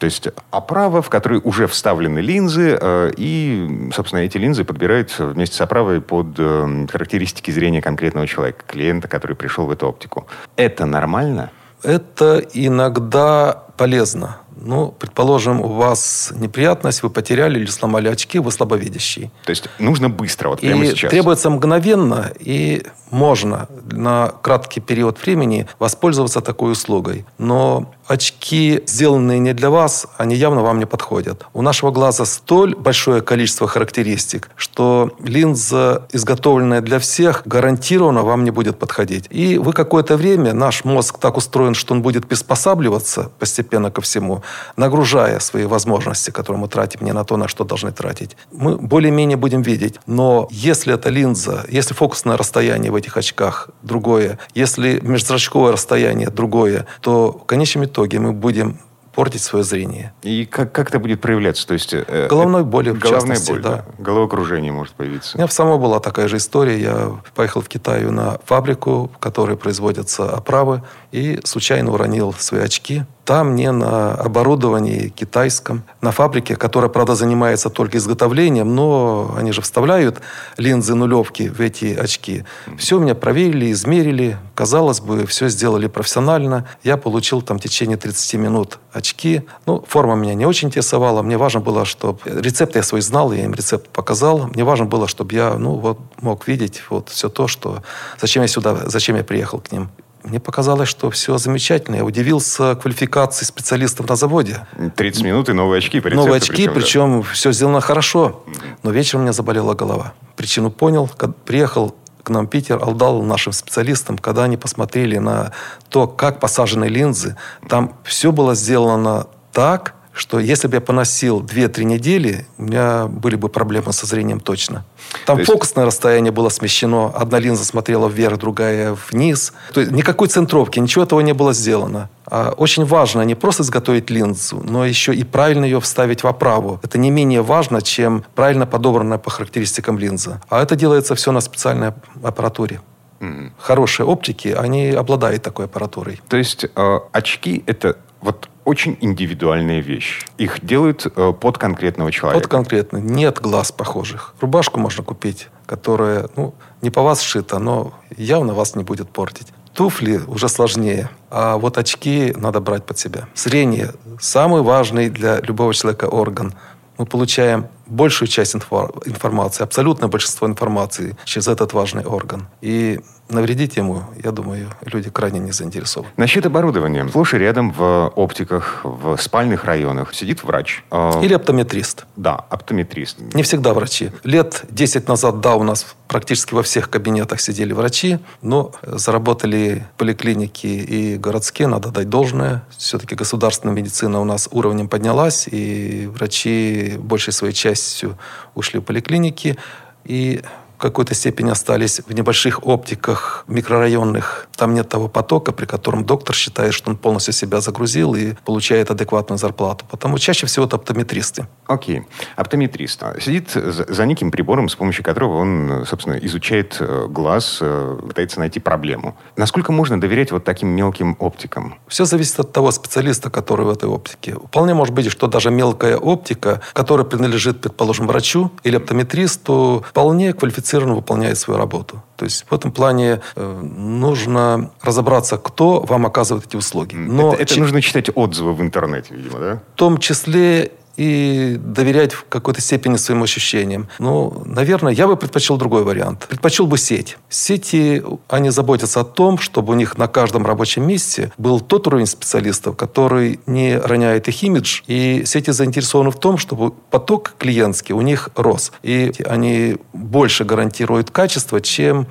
То 0.00 0.06
есть 0.06 0.26
оправа, 0.50 1.00
в 1.00 1.10
которой 1.10 1.40
уже 1.44 1.68
вставлены 1.68 2.18
линзы, 2.18 2.76
э, 2.80 3.12
и, 3.16 3.88
собственно, 3.94 4.18
эти 4.20 4.36
линзы 4.36 4.64
подбираются 4.64 5.26
вместе 5.26 5.54
с 5.54 5.60
оправой 5.60 6.00
под 6.00 6.34
э, 6.38 6.86
характеристики 6.90 7.52
зрения 7.52 7.80
конкретного 7.80 8.26
человека, 8.26 8.64
клиента, 8.66 9.06
который 9.06 9.36
пришел 9.36 9.66
в 9.66 9.70
эту 9.70 9.86
оптику. 9.86 10.26
Это 10.56 10.86
нормально? 10.86 11.52
Это 11.84 12.42
иногда 12.52 13.62
полезно. 13.82 14.36
Ну, 14.64 14.94
предположим, 14.96 15.60
у 15.60 15.66
вас 15.66 16.32
неприятность, 16.36 17.02
вы 17.02 17.10
потеряли 17.10 17.58
или 17.58 17.66
сломали 17.66 18.08
очки, 18.08 18.38
вы 18.38 18.52
слабовидящий. 18.52 19.32
То 19.44 19.50
есть 19.50 19.68
нужно 19.80 20.08
быстро, 20.08 20.50
вот 20.50 20.60
прямо 20.60 20.84
и 20.84 20.90
сейчас. 20.90 21.10
требуется 21.10 21.50
мгновенно, 21.50 22.30
и 22.38 22.84
можно 23.10 23.68
на 23.90 24.32
краткий 24.40 24.80
период 24.80 25.20
времени 25.20 25.66
воспользоваться 25.78 26.40
такой 26.40 26.72
услугой. 26.72 27.26
Но 27.38 27.92
очки, 28.06 28.82
сделанные 28.86 29.38
не 29.38 29.52
для 29.52 29.70
вас, 29.70 30.06
они 30.16 30.36
явно 30.36 30.62
вам 30.62 30.78
не 30.78 30.86
подходят. 30.86 31.46
У 31.52 31.62
нашего 31.62 31.90
глаза 31.90 32.24
столь 32.24 32.76
большое 32.76 33.20
количество 33.20 33.66
характеристик, 33.66 34.50
что 34.56 35.10
линза, 35.22 36.06
изготовленная 36.12 36.80
для 36.80 36.98
всех, 36.98 37.42
гарантированно 37.46 38.22
вам 38.22 38.44
не 38.44 38.50
будет 38.50 38.78
подходить. 38.78 39.26
И 39.30 39.58
вы 39.58 39.72
какое-то 39.72 40.16
время, 40.16 40.52
наш 40.52 40.84
мозг 40.84 41.18
так 41.18 41.36
устроен, 41.36 41.74
что 41.74 41.94
он 41.94 42.02
будет 42.02 42.28
приспосабливаться 42.28 43.30
постепенно 43.38 43.71
ко 43.90 44.00
всему, 44.00 44.42
нагружая 44.76 45.38
свои 45.38 45.64
возможности, 45.64 46.30
которые 46.30 46.60
мы 46.60 46.68
тратим 46.68 47.04
не 47.04 47.12
на 47.12 47.24
то, 47.24 47.36
на 47.36 47.48
что 47.48 47.64
должны 47.64 47.92
тратить. 47.92 48.36
Мы 48.52 48.76
более-менее 48.76 49.36
будем 49.36 49.62
видеть. 49.62 49.98
Но 50.06 50.48
если 50.50 50.94
эта 50.94 51.08
линза, 51.10 51.64
если 51.68 51.94
фокусное 51.94 52.36
расстояние 52.36 52.90
в 52.90 52.94
этих 52.96 53.16
очках 53.16 53.68
другое, 53.82 54.38
если 54.54 55.00
межзрачковое 55.00 55.72
расстояние 55.72 56.30
другое, 56.30 56.86
то 57.00 57.32
в 57.32 57.46
конечном 57.46 57.84
итоге 57.84 58.18
мы 58.18 58.32
будем 58.32 58.78
портить 59.14 59.42
свое 59.42 59.64
зрение. 59.64 60.12
И 60.22 60.46
как, 60.46 60.72
как 60.72 60.88
это 60.88 60.98
будет 60.98 61.20
проявляться? 61.20 61.66
То 61.66 61.74
есть, 61.74 61.92
э, 61.92 62.28
Головной 62.28 62.64
боли, 62.64 62.90
в 62.90 62.98
головная 62.98 63.36
частности. 63.36 63.52
боль, 63.52 63.62
да. 63.62 63.70
да. 63.70 63.84
Головокружение 63.98 64.72
может 64.72 64.94
появиться. 64.94 65.36
У 65.36 65.38
меня 65.38 65.48
самого 65.48 65.78
была 65.78 66.00
такая 66.00 66.28
же 66.28 66.38
история. 66.38 66.80
Я 66.80 67.12
поехал 67.34 67.60
в 67.60 67.68
Китай 67.68 68.04
на 68.04 68.38
фабрику, 68.44 69.10
в 69.14 69.18
которой 69.18 69.56
производятся 69.56 70.30
оправы, 70.30 70.82
и 71.12 71.38
случайно 71.44 71.92
уронил 71.92 72.32
свои 72.32 72.62
очки. 72.62 73.04
Там 73.24 73.54
не 73.54 73.70
на 73.70 74.14
оборудовании 74.14 75.08
китайском, 75.08 75.84
на 76.00 76.10
фабрике, 76.10 76.56
которая, 76.56 76.90
правда, 76.90 77.14
занимается 77.14 77.70
только 77.70 77.98
изготовлением, 77.98 78.74
но 78.74 79.32
они 79.38 79.52
же 79.52 79.60
вставляют 79.60 80.20
линзы 80.56 80.96
нулевки 80.96 81.48
в 81.48 81.60
эти 81.60 81.94
очки. 81.94 82.44
Все 82.78 82.98
меня 82.98 83.14
проверили, 83.14 83.70
измерили. 83.70 84.38
Казалось 84.56 85.00
бы, 85.00 85.24
все 85.26 85.48
сделали 85.48 85.86
профессионально. 85.86 86.66
Я 86.82 86.96
получил 86.96 87.42
там 87.42 87.58
в 87.58 87.62
течение 87.62 87.96
30 87.96 88.34
минут 88.34 88.80
очки. 88.92 89.42
Ну, 89.66 89.84
форма 89.86 90.16
меня 90.16 90.34
не 90.34 90.46
очень 90.46 90.68
интересовала. 90.68 91.22
Мне 91.22 91.36
важно 91.36 91.60
было, 91.60 91.84
чтобы... 91.84 92.18
Рецепт 92.24 92.74
я 92.74 92.82
свой 92.82 93.02
знал, 93.02 93.32
я 93.32 93.44
им 93.44 93.54
рецепт 93.54 93.88
показал. 93.90 94.48
Мне 94.48 94.64
важно 94.64 94.86
было, 94.86 95.06
чтобы 95.06 95.34
я 95.34 95.54
ну, 95.58 95.74
вот, 95.74 96.00
мог 96.20 96.48
видеть 96.48 96.82
вот 96.90 97.08
все 97.08 97.28
то, 97.28 97.46
что... 97.46 97.82
Зачем 98.20 98.42
я 98.42 98.48
сюда, 98.48 98.76
зачем 98.86 99.14
я 99.14 99.22
приехал 99.22 99.60
к 99.60 99.70
ним. 99.70 99.90
Мне 100.24 100.38
показалось, 100.40 100.88
что 100.88 101.10
все 101.10 101.36
замечательно. 101.38 101.96
Я 101.96 102.04
удивился 102.04 102.74
квалификации 102.76 103.44
специалистов 103.44 104.08
на 104.08 104.16
заводе. 104.16 104.66
30 104.96 105.22
минут 105.24 105.48
и 105.48 105.52
новые 105.52 105.78
очки. 105.78 106.00
По 106.00 106.10
новые 106.10 106.36
очки, 106.36 106.68
причем, 106.68 106.74
причем 106.74 107.22
да. 107.22 107.28
все 107.32 107.52
сделано 107.52 107.80
хорошо. 107.80 108.44
Но 108.82 108.90
вечером 108.90 109.20
у 109.20 109.24
меня 109.24 109.32
заболела 109.32 109.74
голова. 109.74 110.14
Причину 110.36 110.70
понял, 110.70 111.10
приехал 111.44 111.96
к 112.22 112.30
нам 112.30 112.46
Питер, 112.46 112.78
отдал 112.82 113.22
нашим 113.22 113.52
специалистам, 113.52 114.16
когда 114.16 114.44
они 114.44 114.56
посмотрели 114.56 115.18
на 115.18 115.52
то, 115.88 116.06
как 116.06 116.38
посажены 116.40 116.84
линзы. 116.84 117.36
Там 117.68 117.96
все 118.04 118.30
было 118.32 118.54
сделано 118.54 119.26
так, 119.52 119.94
что 120.12 120.38
если 120.38 120.68
бы 120.68 120.76
я 120.76 120.80
поносил 120.80 121.40
2-3 121.40 121.84
недели, 121.84 122.46
у 122.58 122.64
меня 122.64 123.06
были 123.06 123.36
бы 123.36 123.48
проблемы 123.48 123.92
со 123.92 124.06
зрением 124.06 124.40
точно. 124.40 124.84
Там 125.24 125.38
есть... 125.38 125.50
фокусное 125.50 125.86
расстояние 125.86 126.32
было 126.32 126.50
смещено. 126.50 127.12
Одна 127.14 127.38
линза 127.38 127.64
смотрела 127.64 128.08
вверх, 128.08 128.38
другая 128.38 128.96
вниз. 129.10 129.52
То 129.72 129.80
есть 129.80 129.92
никакой 129.92 130.28
центровки, 130.28 130.78
ничего 130.78 131.04
этого 131.04 131.20
не 131.20 131.32
было 131.32 131.52
сделано. 131.54 132.10
А 132.26 132.52
очень 132.56 132.84
важно 132.84 133.22
не 133.22 133.34
просто 133.34 133.62
изготовить 133.62 134.10
линзу, 134.10 134.62
но 134.62 134.84
еще 134.84 135.14
и 135.14 135.24
правильно 135.24 135.64
ее 135.64 135.80
вставить 135.80 136.22
в 136.22 136.26
оправу. 136.26 136.78
Это 136.82 136.98
не 136.98 137.10
менее 137.10 137.42
важно, 137.42 137.80
чем 137.82 138.24
правильно 138.34 138.66
подобранная 138.66 139.18
по 139.18 139.30
характеристикам 139.30 139.98
линза. 139.98 140.40
А 140.48 140.62
это 140.62 140.76
делается 140.76 141.14
все 141.14 141.32
на 141.32 141.40
специальной 141.40 141.92
аппаратуре. 142.22 142.80
Mm-hmm. 143.20 143.52
Хорошие 143.58 144.06
оптики, 144.06 144.48
они 144.48 144.90
обладают 144.90 145.42
такой 145.42 145.66
аппаратурой. 145.66 146.20
То 146.28 146.36
есть 146.36 146.64
э, 146.64 146.98
очки 147.12 147.62
это 147.66 147.96
вот 148.20 148.48
очень 148.64 148.96
индивидуальная 149.00 149.80
вещь. 149.80 150.24
Их 150.38 150.64
делают 150.64 151.06
э, 151.06 151.32
под 151.32 151.58
конкретного 151.58 152.12
человека. 152.12 152.42
Под 152.42 152.50
конкретно. 152.50 152.98
Нет 152.98 153.40
глаз 153.40 153.72
похожих. 153.72 154.34
Рубашку 154.40 154.78
можно 154.78 155.02
купить, 155.02 155.48
которая 155.66 156.28
ну, 156.36 156.54
не 156.80 156.90
по 156.90 157.02
вас 157.02 157.22
сшита, 157.22 157.58
но 157.58 157.92
явно 158.16 158.54
вас 158.54 158.74
не 158.74 158.84
будет 158.84 159.10
портить. 159.10 159.48
Туфли 159.74 160.20
уже 160.26 160.48
сложнее, 160.48 161.08
а 161.30 161.56
вот 161.56 161.78
очки 161.78 162.34
надо 162.36 162.60
брать 162.60 162.84
под 162.84 162.98
себя. 162.98 163.26
Зрение– 163.34 163.92
самый 164.20 164.60
важный 164.60 165.08
для 165.08 165.40
любого 165.40 165.72
человека 165.72 166.04
орган. 166.04 166.52
Мы 166.98 167.06
получаем 167.06 167.68
большую 167.86 168.28
часть 168.28 168.54
информации, 168.54 169.64
абсолютное 169.64 170.08
большинство 170.08 170.46
информации 170.46 171.16
через 171.24 171.48
этот 171.48 171.72
важный 171.72 172.04
орган. 172.04 172.48
И 172.60 173.00
навредить 173.28 173.76
ему, 173.76 174.02
я 174.22 174.30
думаю, 174.30 174.70
люди 174.84 175.10
крайне 175.10 175.38
не 175.40 175.52
заинтересованы. 175.52 176.12
Насчет 176.16 176.46
оборудования. 176.46 177.06
Сплошь 177.08 177.34
и 177.34 177.38
рядом 177.38 177.72
в 177.72 178.12
оптиках, 178.14 178.80
в 178.84 179.16
спальных 179.16 179.64
районах 179.64 180.14
сидит 180.14 180.44
врач. 180.44 180.84
А, 180.90 181.20
Или 181.22 181.34
оптометрист. 181.34 182.06
Да, 182.16 182.34
оптометрист. 182.34 183.18
Не 183.34 183.42
всегда 183.42 183.74
врачи. 183.74 184.10
Лет 184.24 184.64
10 184.70 185.08
назад, 185.08 185.40
да, 185.40 185.54
у 185.56 185.62
нас 185.62 185.94
практически 186.08 186.52
во 186.52 186.62
всех 186.62 186.90
кабинетах 186.90 187.40
сидели 187.40 187.72
врачи, 187.72 188.18
но 188.42 188.72
заработали 188.82 189.86
поликлиники 189.96 190.66
и 190.66 191.16
городские, 191.16 191.68
надо 191.68 191.90
дать 191.90 192.08
должное. 192.08 192.64
Все-таки 192.76 193.14
государственная 193.14 193.74
медицина 193.74 194.20
у 194.20 194.24
нас 194.24 194.48
уровнем 194.52 194.88
поднялась, 194.88 195.48
и 195.50 196.06
врачи 196.12 196.96
большей 196.98 197.32
своей 197.32 197.54
частью 197.54 198.18
ушли 198.54 198.80
в 198.80 198.82
поликлиники. 198.82 199.56
И 200.04 200.42
какой-то 200.82 201.14
степени 201.14 201.50
остались 201.50 202.00
в 202.06 202.12
небольших 202.12 202.66
оптиках 202.66 203.44
микрорайонных. 203.46 204.48
Там 204.56 204.74
нет 204.74 204.88
того 204.88 205.08
потока, 205.08 205.52
при 205.52 205.64
котором 205.64 206.04
доктор 206.04 206.34
считает, 206.36 206.74
что 206.74 206.90
он 206.90 206.96
полностью 206.96 207.32
себя 207.32 207.60
загрузил 207.60 208.14
и 208.14 208.34
получает 208.44 208.90
адекватную 208.90 209.38
зарплату. 209.38 209.84
Потому 209.90 210.18
чаще 210.18 210.46
всего 210.46 210.66
это 210.66 210.76
оптометристы. 210.76 211.46
Окей. 211.66 212.00
Okay. 212.00 212.04
Оптометрист 212.36 213.02
сидит 213.20 213.50
за 213.52 214.06
неким 214.06 214.30
прибором, 214.30 214.68
с 214.68 214.74
помощью 214.74 215.04
которого 215.04 215.38
он, 215.38 215.84
собственно, 215.86 216.14
изучает 216.14 216.76
э, 216.80 217.06
глаз, 217.08 217.58
э, 217.60 217.98
пытается 218.06 218.40
найти 218.40 218.60
проблему. 218.60 219.16
Насколько 219.36 219.72
можно 219.72 220.00
доверять 220.00 220.32
вот 220.32 220.44
таким 220.44 220.68
мелким 220.68 221.16
оптикам? 221.18 221.76
Все 221.88 222.04
зависит 222.04 222.40
от 222.40 222.52
того 222.52 222.72
специалиста, 222.72 223.30
который 223.30 223.64
в 223.66 223.70
этой 223.70 223.88
оптике. 223.88 224.34
Вполне 224.34 224.74
может 224.74 224.94
быть, 224.94 225.10
что 225.10 225.28
даже 225.28 225.50
мелкая 225.50 225.96
оптика, 225.96 226.60
которая 226.72 227.06
принадлежит, 227.06 227.60
предположим, 227.60 228.06
врачу 228.06 228.50
или 228.64 228.76
оптометристу, 228.76 229.84
вполне 229.88 230.32
квалифицирована 230.32 230.71
квалифицированно 230.72 230.94
выполняет 230.94 231.38
свою 231.38 231.58
работу. 231.58 232.02
То 232.16 232.24
есть 232.24 232.46
в 232.48 232.54
этом 232.54 232.72
плане 232.72 233.20
э, 233.36 233.60
нужно 233.62 234.70
разобраться, 234.82 235.36
кто 235.36 235.80
вам 235.80 236.06
оказывает 236.06 236.46
эти 236.46 236.56
услуги. 236.56 236.94
Но 236.94 237.32
это, 237.32 237.42
это 237.42 237.54
ч... 237.54 237.60
нужно 237.60 237.82
читать 237.82 238.10
отзывы 238.14 238.54
в 238.54 238.60
интернете, 238.62 239.14
видимо, 239.14 239.38
да? 239.38 239.62
В 239.74 239.76
том 239.76 239.98
числе 239.98 240.72
и 240.96 241.58
доверять 241.58 242.12
в 242.12 242.24
какой-то 242.28 242.60
степени 242.60 242.96
своим 242.96 243.22
ощущениям. 243.22 243.88
Ну, 243.98 244.42
наверное, 244.44 244.92
я 244.92 245.06
бы 245.06 245.16
предпочел 245.16 245.56
другой 245.56 245.84
вариант. 245.84 246.26
Предпочел 246.28 246.66
бы 246.66 246.78
сеть. 246.78 247.16
Сети, 247.28 248.02
они 248.28 248.50
заботятся 248.50 249.00
о 249.00 249.04
том, 249.04 249.38
чтобы 249.38 249.72
у 249.72 249.76
них 249.76 249.98
на 249.98 250.08
каждом 250.08 250.46
рабочем 250.46 250.86
месте 250.86 251.32
был 251.38 251.60
тот 251.60 251.86
уровень 251.86 252.06
специалистов, 252.06 252.76
который 252.76 253.40
не 253.46 253.78
роняет 253.78 254.28
их 254.28 254.42
имидж. 254.42 254.82
И 254.86 255.24
сети 255.24 255.50
заинтересованы 255.50 256.10
в 256.10 256.18
том, 256.18 256.38
чтобы 256.38 256.70
поток 256.70 257.34
клиентский 257.38 257.94
у 257.94 258.00
них 258.00 258.30
рос. 258.36 258.72
И 258.82 259.12
они 259.26 259.76
больше 259.92 260.44
гарантируют 260.44 261.10
качество, 261.10 261.60
чем 261.60 262.06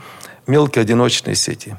мелкие 0.47 0.81
одиночные 0.81 1.35
сети. 1.35 1.77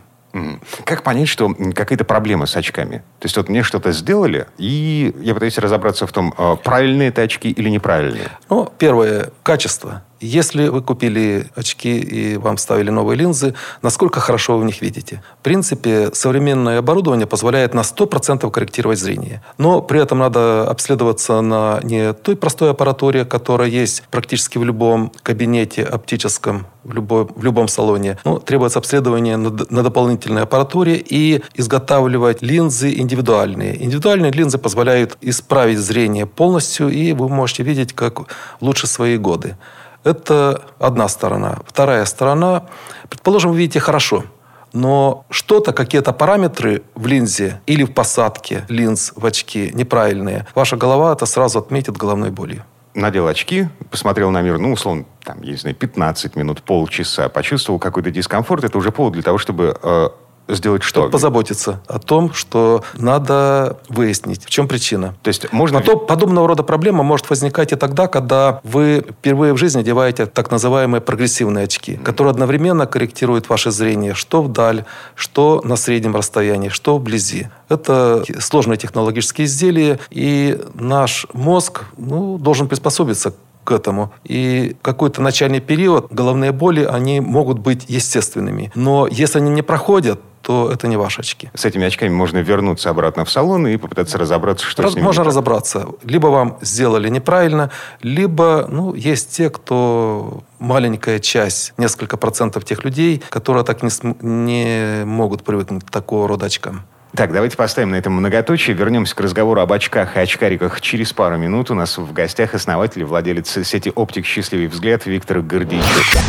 Как 0.84 1.02
понять, 1.02 1.28
что 1.28 1.54
какая-то 1.74 2.04
проблема 2.04 2.46
с 2.46 2.56
очками? 2.56 2.98
То 3.20 3.26
есть 3.26 3.36
вот 3.36 3.48
мне 3.48 3.62
что-то 3.62 3.92
сделали, 3.92 4.46
и 4.58 5.14
я 5.20 5.34
пытаюсь 5.34 5.58
разобраться 5.58 6.06
в 6.06 6.12
том, 6.12 6.34
а, 6.38 6.56
правильные 6.56 7.08
это 7.08 7.22
очки 7.22 7.50
или 7.50 7.68
неправильные. 7.68 8.28
Ну, 8.48 8.72
первое, 8.78 9.30
качество. 9.42 10.02
Если 10.22 10.68
вы 10.68 10.82
купили 10.82 11.48
очки 11.56 11.98
и 11.98 12.36
вам 12.36 12.56
ставили 12.56 12.90
новые 12.90 13.18
линзы, 13.18 13.54
насколько 13.82 14.20
хорошо 14.20 14.54
вы 14.54 14.62
в 14.62 14.64
них 14.64 14.80
видите? 14.80 15.20
В 15.40 15.42
принципе, 15.42 16.10
современное 16.14 16.78
оборудование 16.78 17.26
позволяет 17.26 17.74
на 17.74 17.80
100% 17.80 18.48
корректировать 18.52 19.00
зрение. 19.00 19.42
Но 19.58 19.82
при 19.82 20.00
этом 20.00 20.18
надо 20.18 20.62
обследоваться 20.70 21.40
на 21.40 21.80
не 21.82 22.12
той 22.12 22.36
простой 22.36 22.70
аппаратуре, 22.70 23.24
которая 23.24 23.68
есть 23.68 24.04
практически 24.12 24.58
в 24.58 24.64
любом 24.64 25.10
кабинете 25.24 25.82
оптическом, 25.82 26.66
в, 26.84 26.92
любой, 26.92 27.24
в 27.24 27.42
любом 27.42 27.66
салоне. 27.66 28.16
Ну, 28.24 28.38
требуется 28.38 28.78
обследование 28.78 29.36
на, 29.36 29.50
на 29.50 29.82
дополнительной 29.82 30.42
аппаратуре 30.42 31.02
и 31.04 31.42
изготавливать 31.54 32.42
линзы 32.42 32.94
индивидуальные. 32.94 33.82
Индивидуальные 33.84 34.30
линзы 34.30 34.58
позволяют 34.58 35.18
исправить 35.20 35.78
зрение 35.78 36.26
полностью, 36.26 36.90
и 36.90 37.12
вы 37.12 37.28
можете 37.28 37.64
видеть 37.64 37.92
как 37.92 38.20
лучше 38.60 38.86
свои 38.86 39.16
годы. 39.16 39.56
Это 40.04 40.62
одна 40.78 41.08
сторона. 41.08 41.58
Вторая 41.66 42.04
сторона, 42.04 42.64
предположим, 43.08 43.52
вы 43.52 43.58
видите 43.58 43.80
хорошо, 43.80 44.24
но 44.72 45.24
что-то, 45.30 45.72
какие-то 45.72 46.12
параметры 46.12 46.82
в 46.94 47.06
линзе 47.06 47.60
или 47.66 47.84
в 47.84 47.92
посадке 47.92 48.64
линз 48.68 49.12
в 49.14 49.24
очки 49.24 49.70
неправильные, 49.74 50.46
ваша 50.54 50.76
голова 50.76 51.12
это 51.12 51.26
сразу 51.26 51.58
отметит 51.58 51.96
головной 51.96 52.30
болью 52.30 52.64
надел 52.94 53.26
очки, 53.26 53.68
посмотрел 53.90 54.30
на 54.30 54.42
мир, 54.42 54.58
ну, 54.58 54.72
условно, 54.72 55.04
там, 55.24 55.40
я 55.42 55.52
не 55.52 55.56
знаю, 55.56 55.76
15 55.76 56.36
минут, 56.36 56.62
полчаса, 56.62 57.28
почувствовал 57.28 57.78
какой-то 57.78 58.10
дискомфорт, 58.10 58.64
это 58.64 58.76
уже 58.78 58.92
повод 58.92 59.14
для 59.14 59.22
того, 59.22 59.38
чтобы 59.38 59.76
э, 59.82 60.08
сделать 60.48 60.82
что? 60.82 61.02
Чтобы 61.02 61.10
позаботиться 61.10 61.80
о 61.86 61.98
том, 61.98 62.32
что 62.32 62.82
надо 62.94 63.78
выяснить, 63.88 64.44
в 64.44 64.50
чем 64.50 64.68
причина. 64.68 65.14
То 65.22 65.28
есть 65.28 65.52
можно... 65.52 65.78
А 65.78 65.82
то 65.82 65.96
подобного 65.96 66.48
рода 66.48 66.62
проблема 66.62 67.02
может 67.02 67.30
возникать 67.30 67.72
и 67.72 67.76
тогда, 67.76 68.08
когда 68.08 68.60
вы 68.64 69.04
впервые 69.08 69.52
в 69.52 69.56
жизни 69.56 69.80
одеваете 69.80 70.26
так 70.26 70.50
называемые 70.50 71.00
прогрессивные 71.00 71.64
очки, 71.64 71.96
которые 71.96 72.32
одновременно 72.32 72.86
корректируют 72.86 73.48
ваше 73.48 73.70
зрение, 73.70 74.14
что 74.14 74.42
вдаль, 74.42 74.84
что 75.14 75.60
на 75.64 75.76
среднем 75.76 76.16
расстоянии, 76.16 76.68
что 76.68 76.98
вблизи. 76.98 77.48
Это 77.68 78.24
сложные 78.40 78.76
технологические 78.76 79.46
изделия, 79.46 79.98
и 80.10 80.60
наш 80.74 81.26
мозг 81.32 81.84
ну, 81.96 82.38
должен 82.38 82.68
приспособиться 82.68 83.34
к 83.64 83.72
этому. 83.72 84.12
И 84.24 84.76
какой-то 84.82 85.22
начальный 85.22 85.60
период 85.60 86.12
головные 86.12 86.52
боли, 86.52 86.84
они 86.84 87.20
могут 87.20 87.58
быть 87.58 87.84
естественными. 87.88 88.72
Но 88.74 89.06
если 89.06 89.38
они 89.38 89.50
не 89.50 89.62
проходят, 89.62 90.20
то 90.42 90.70
это 90.70 90.88
не 90.88 90.96
ваши 90.96 91.20
очки. 91.20 91.50
С 91.54 91.64
этими 91.64 91.86
очками 91.86 92.10
можно 92.10 92.38
вернуться 92.38 92.90
обратно 92.90 93.24
в 93.24 93.30
салон 93.30 93.66
и 93.66 93.76
попытаться 93.76 94.18
разобраться, 94.18 94.66
что 94.66 94.82
Раз, 94.82 94.92
с 94.92 94.94
ними 94.96 95.04
Можно 95.04 95.24
разобраться. 95.24 95.86
Либо 96.04 96.26
вам 96.26 96.58
сделали 96.60 97.08
неправильно, 97.08 97.70
либо 98.02 98.66
ну, 98.68 98.94
есть 98.94 99.30
те, 99.30 99.50
кто 99.50 100.42
маленькая 100.58 101.20
часть, 101.20 101.72
несколько 101.78 102.16
процентов 102.16 102.64
тех 102.64 102.84
людей, 102.84 103.22
которые 103.28 103.64
так 103.64 103.82
не, 103.82 103.90
не 104.20 105.04
могут 105.04 105.42
привыкнуть 105.44 105.84
к 105.84 105.90
такого 105.90 106.28
рода 106.28 106.46
очкам. 106.46 106.82
Так, 107.14 107.32
давайте 107.32 107.58
поставим 107.58 107.90
на 107.90 107.96
этом 107.96 108.14
многоточие. 108.14 108.74
Вернемся 108.74 109.14
к 109.14 109.20
разговору 109.20 109.60
об 109.60 109.70
очках 109.70 110.16
и 110.16 110.20
очкариках 110.20 110.80
через 110.80 111.12
пару 111.12 111.36
минут. 111.36 111.70
У 111.70 111.74
нас 111.74 111.98
в 111.98 112.10
гостях 112.12 112.54
основатель 112.54 113.02
и 113.02 113.04
владелец 113.04 113.58
сети 113.66 113.92
«Оптик. 113.94 114.24
Счастливый 114.24 114.68
взгляд» 114.68 115.04
Виктор 115.04 115.42
Гордейчук. 115.42 116.22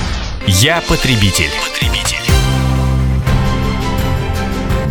Я 0.46 0.82
потребитель. 0.90 1.50
потребитель. 1.66 2.03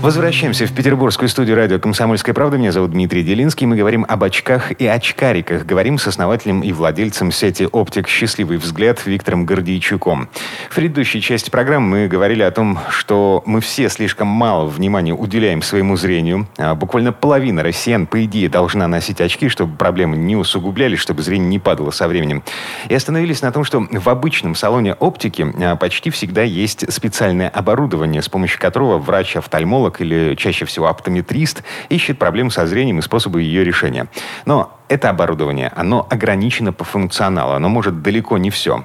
Возвращаемся 0.00 0.64
в 0.64 0.72
петербургскую 0.72 1.28
студию 1.28 1.56
радио 1.56 1.80
«Комсомольская 1.80 2.32
правда». 2.32 2.56
Меня 2.56 2.70
зовут 2.70 2.92
Дмитрий 2.92 3.24
Делинский. 3.24 3.66
Мы 3.66 3.74
говорим 3.74 4.06
об 4.08 4.22
очках 4.22 4.70
и 4.80 4.86
очкариках. 4.86 5.66
Говорим 5.66 5.98
с 5.98 6.06
основателем 6.06 6.60
и 6.60 6.70
владельцем 6.70 7.32
сети 7.32 7.68
«Оптик. 7.72 8.06
Счастливый 8.06 8.58
взгляд» 8.58 9.04
Виктором 9.04 9.44
Гордейчуком. 9.44 10.28
В 10.70 10.76
предыдущей 10.76 11.20
части 11.20 11.50
программы 11.50 12.02
мы 12.02 12.08
говорили 12.08 12.42
о 12.42 12.52
том, 12.52 12.78
что 12.90 13.42
мы 13.44 13.60
все 13.60 13.88
слишком 13.88 14.28
мало 14.28 14.66
внимания 14.66 15.12
уделяем 15.12 15.62
своему 15.62 15.96
зрению. 15.96 16.46
А 16.58 16.76
буквально 16.76 17.12
половина 17.12 17.64
россиян, 17.64 18.06
по 18.06 18.24
идее, 18.24 18.48
должна 18.48 18.86
носить 18.86 19.20
очки, 19.20 19.48
чтобы 19.48 19.76
проблемы 19.76 20.16
не 20.16 20.36
усугублялись, 20.36 21.00
чтобы 21.00 21.22
зрение 21.22 21.48
не 21.48 21.58
падало 21.58 21.90
со 21.90 22.06
временем. 22.06 22.44
И 22.88 22.94
остановились 22.94 23.42
на 23.42 23.50
том, 23.50 23.64
что 23.64 23.80
в 23.90 24.08
обычном 24.08 24.54
салоне 24.54 24.94
оптики 24.94 25.44
а, 25.60 25.74
почти 25.74 26.10
всегда 26.10 26.44
есть 26.44 26.90
специальное 26.92 27.48
оборудование, 27.48 28.22
с 28.22 28.28
помощью 28.28 28.60
которого 28.60 28.98
врач-офтальмолог 28.98 29.87
офтальмолог 29.88 30.00
или 30.00 30.34
чаще 30.34 30.64
всего 30.64 30.86
оптометрист 30.86 31.62
ищет 31.88 32.18
проблему 32.18 32.50
со 32.50 32.66
зрением 32.66 32.98
и 32.98 33.02
способы 33.02 33.42
ее 33.42 33.64
решения. 33.64 34.06
Но 34.46 34.78
это 34.88 35.10
оборудование, 35.10 35.72
оно 35.76 36.06
ограничено 36.10 36.72
по 36.72 36.84
функционалу, 36.84 37.52
оно 37.52 37.68
может 37.68 38.02
далеко 38.02 38.38
не 38.38 38.50
все. 38.50 38.84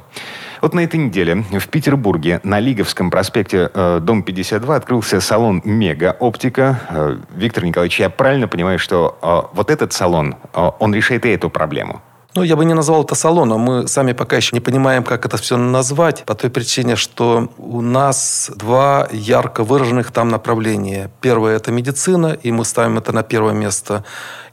Вот 0.62 0.74
на 0.74 0.82
этой 0.82 0.98
неделе 0.98 1.44
в 1.52 1.68
Петербурге 1.68 2.40
на 2.44 2.62
Лиговском 2.62 3.12
проспекте 3.12 3.70
э, 3.74 4.00
дом 4.02 4.24
52 4.24 4.76
открылся 4.76 5.20
салон 5.20 5.62
Мега 5.66 6.16
Оптика. 6.20 6.80
Э, 6.90 7.18
Виктор 7.36 7.66
Николаевич, 7.66 8.00
я 8.00 8.10
правильно 8.10 8.48
понимаю, 8.48 8.80
что 8.80 9.18
э, 9.22 9.56
вот 9.56 9.70
этот 9.70 9.92
салон, 9.92 10.36
э, 10.54 10.72
он 10.80 10.94
решает 10.94 11.26
и 11.26 11.30
эту 11.30 11.50
проблему? 11.50 12.02
Ну, 12.36 12.42
я 12.42 12.56
бы 12.56 12.66
не 12.66 12.74
назвал 12.74 13.04
это 13.04 13.16
салоном. 13.16 13.62
Мы 13.62 13.88
сами 13.88 14.14
пока 14.14 14.38
еще 14.38 14.56
не 14.56 14.60
понимаем, 14.60 15.04
как 15.04 15.26
это 15.26 15.38
все 15.38 15.56
назвать, 15.56 16.24
по 16.26 16.34
той 16.34 16.50
причине, 16.50 16.96
что 16.96 17.50
у 17.58 17.82
нас 17.82 18.52
два 18.56 19.08
ярко 19.12 19.64
выраженных 19.64 20.12
там 20.12 20.30
направления. 20.30 21.12
Первое– 21.22 21.56
это 21.58 21.72
медицина, 21.72 22.28
и 22.28 22.52
мы 22.52 22.66
ставим 22.66 22.98
это 22.98 23.12
на 23.12 23.24
первое 23.24 23.54
место. 23.54 24.04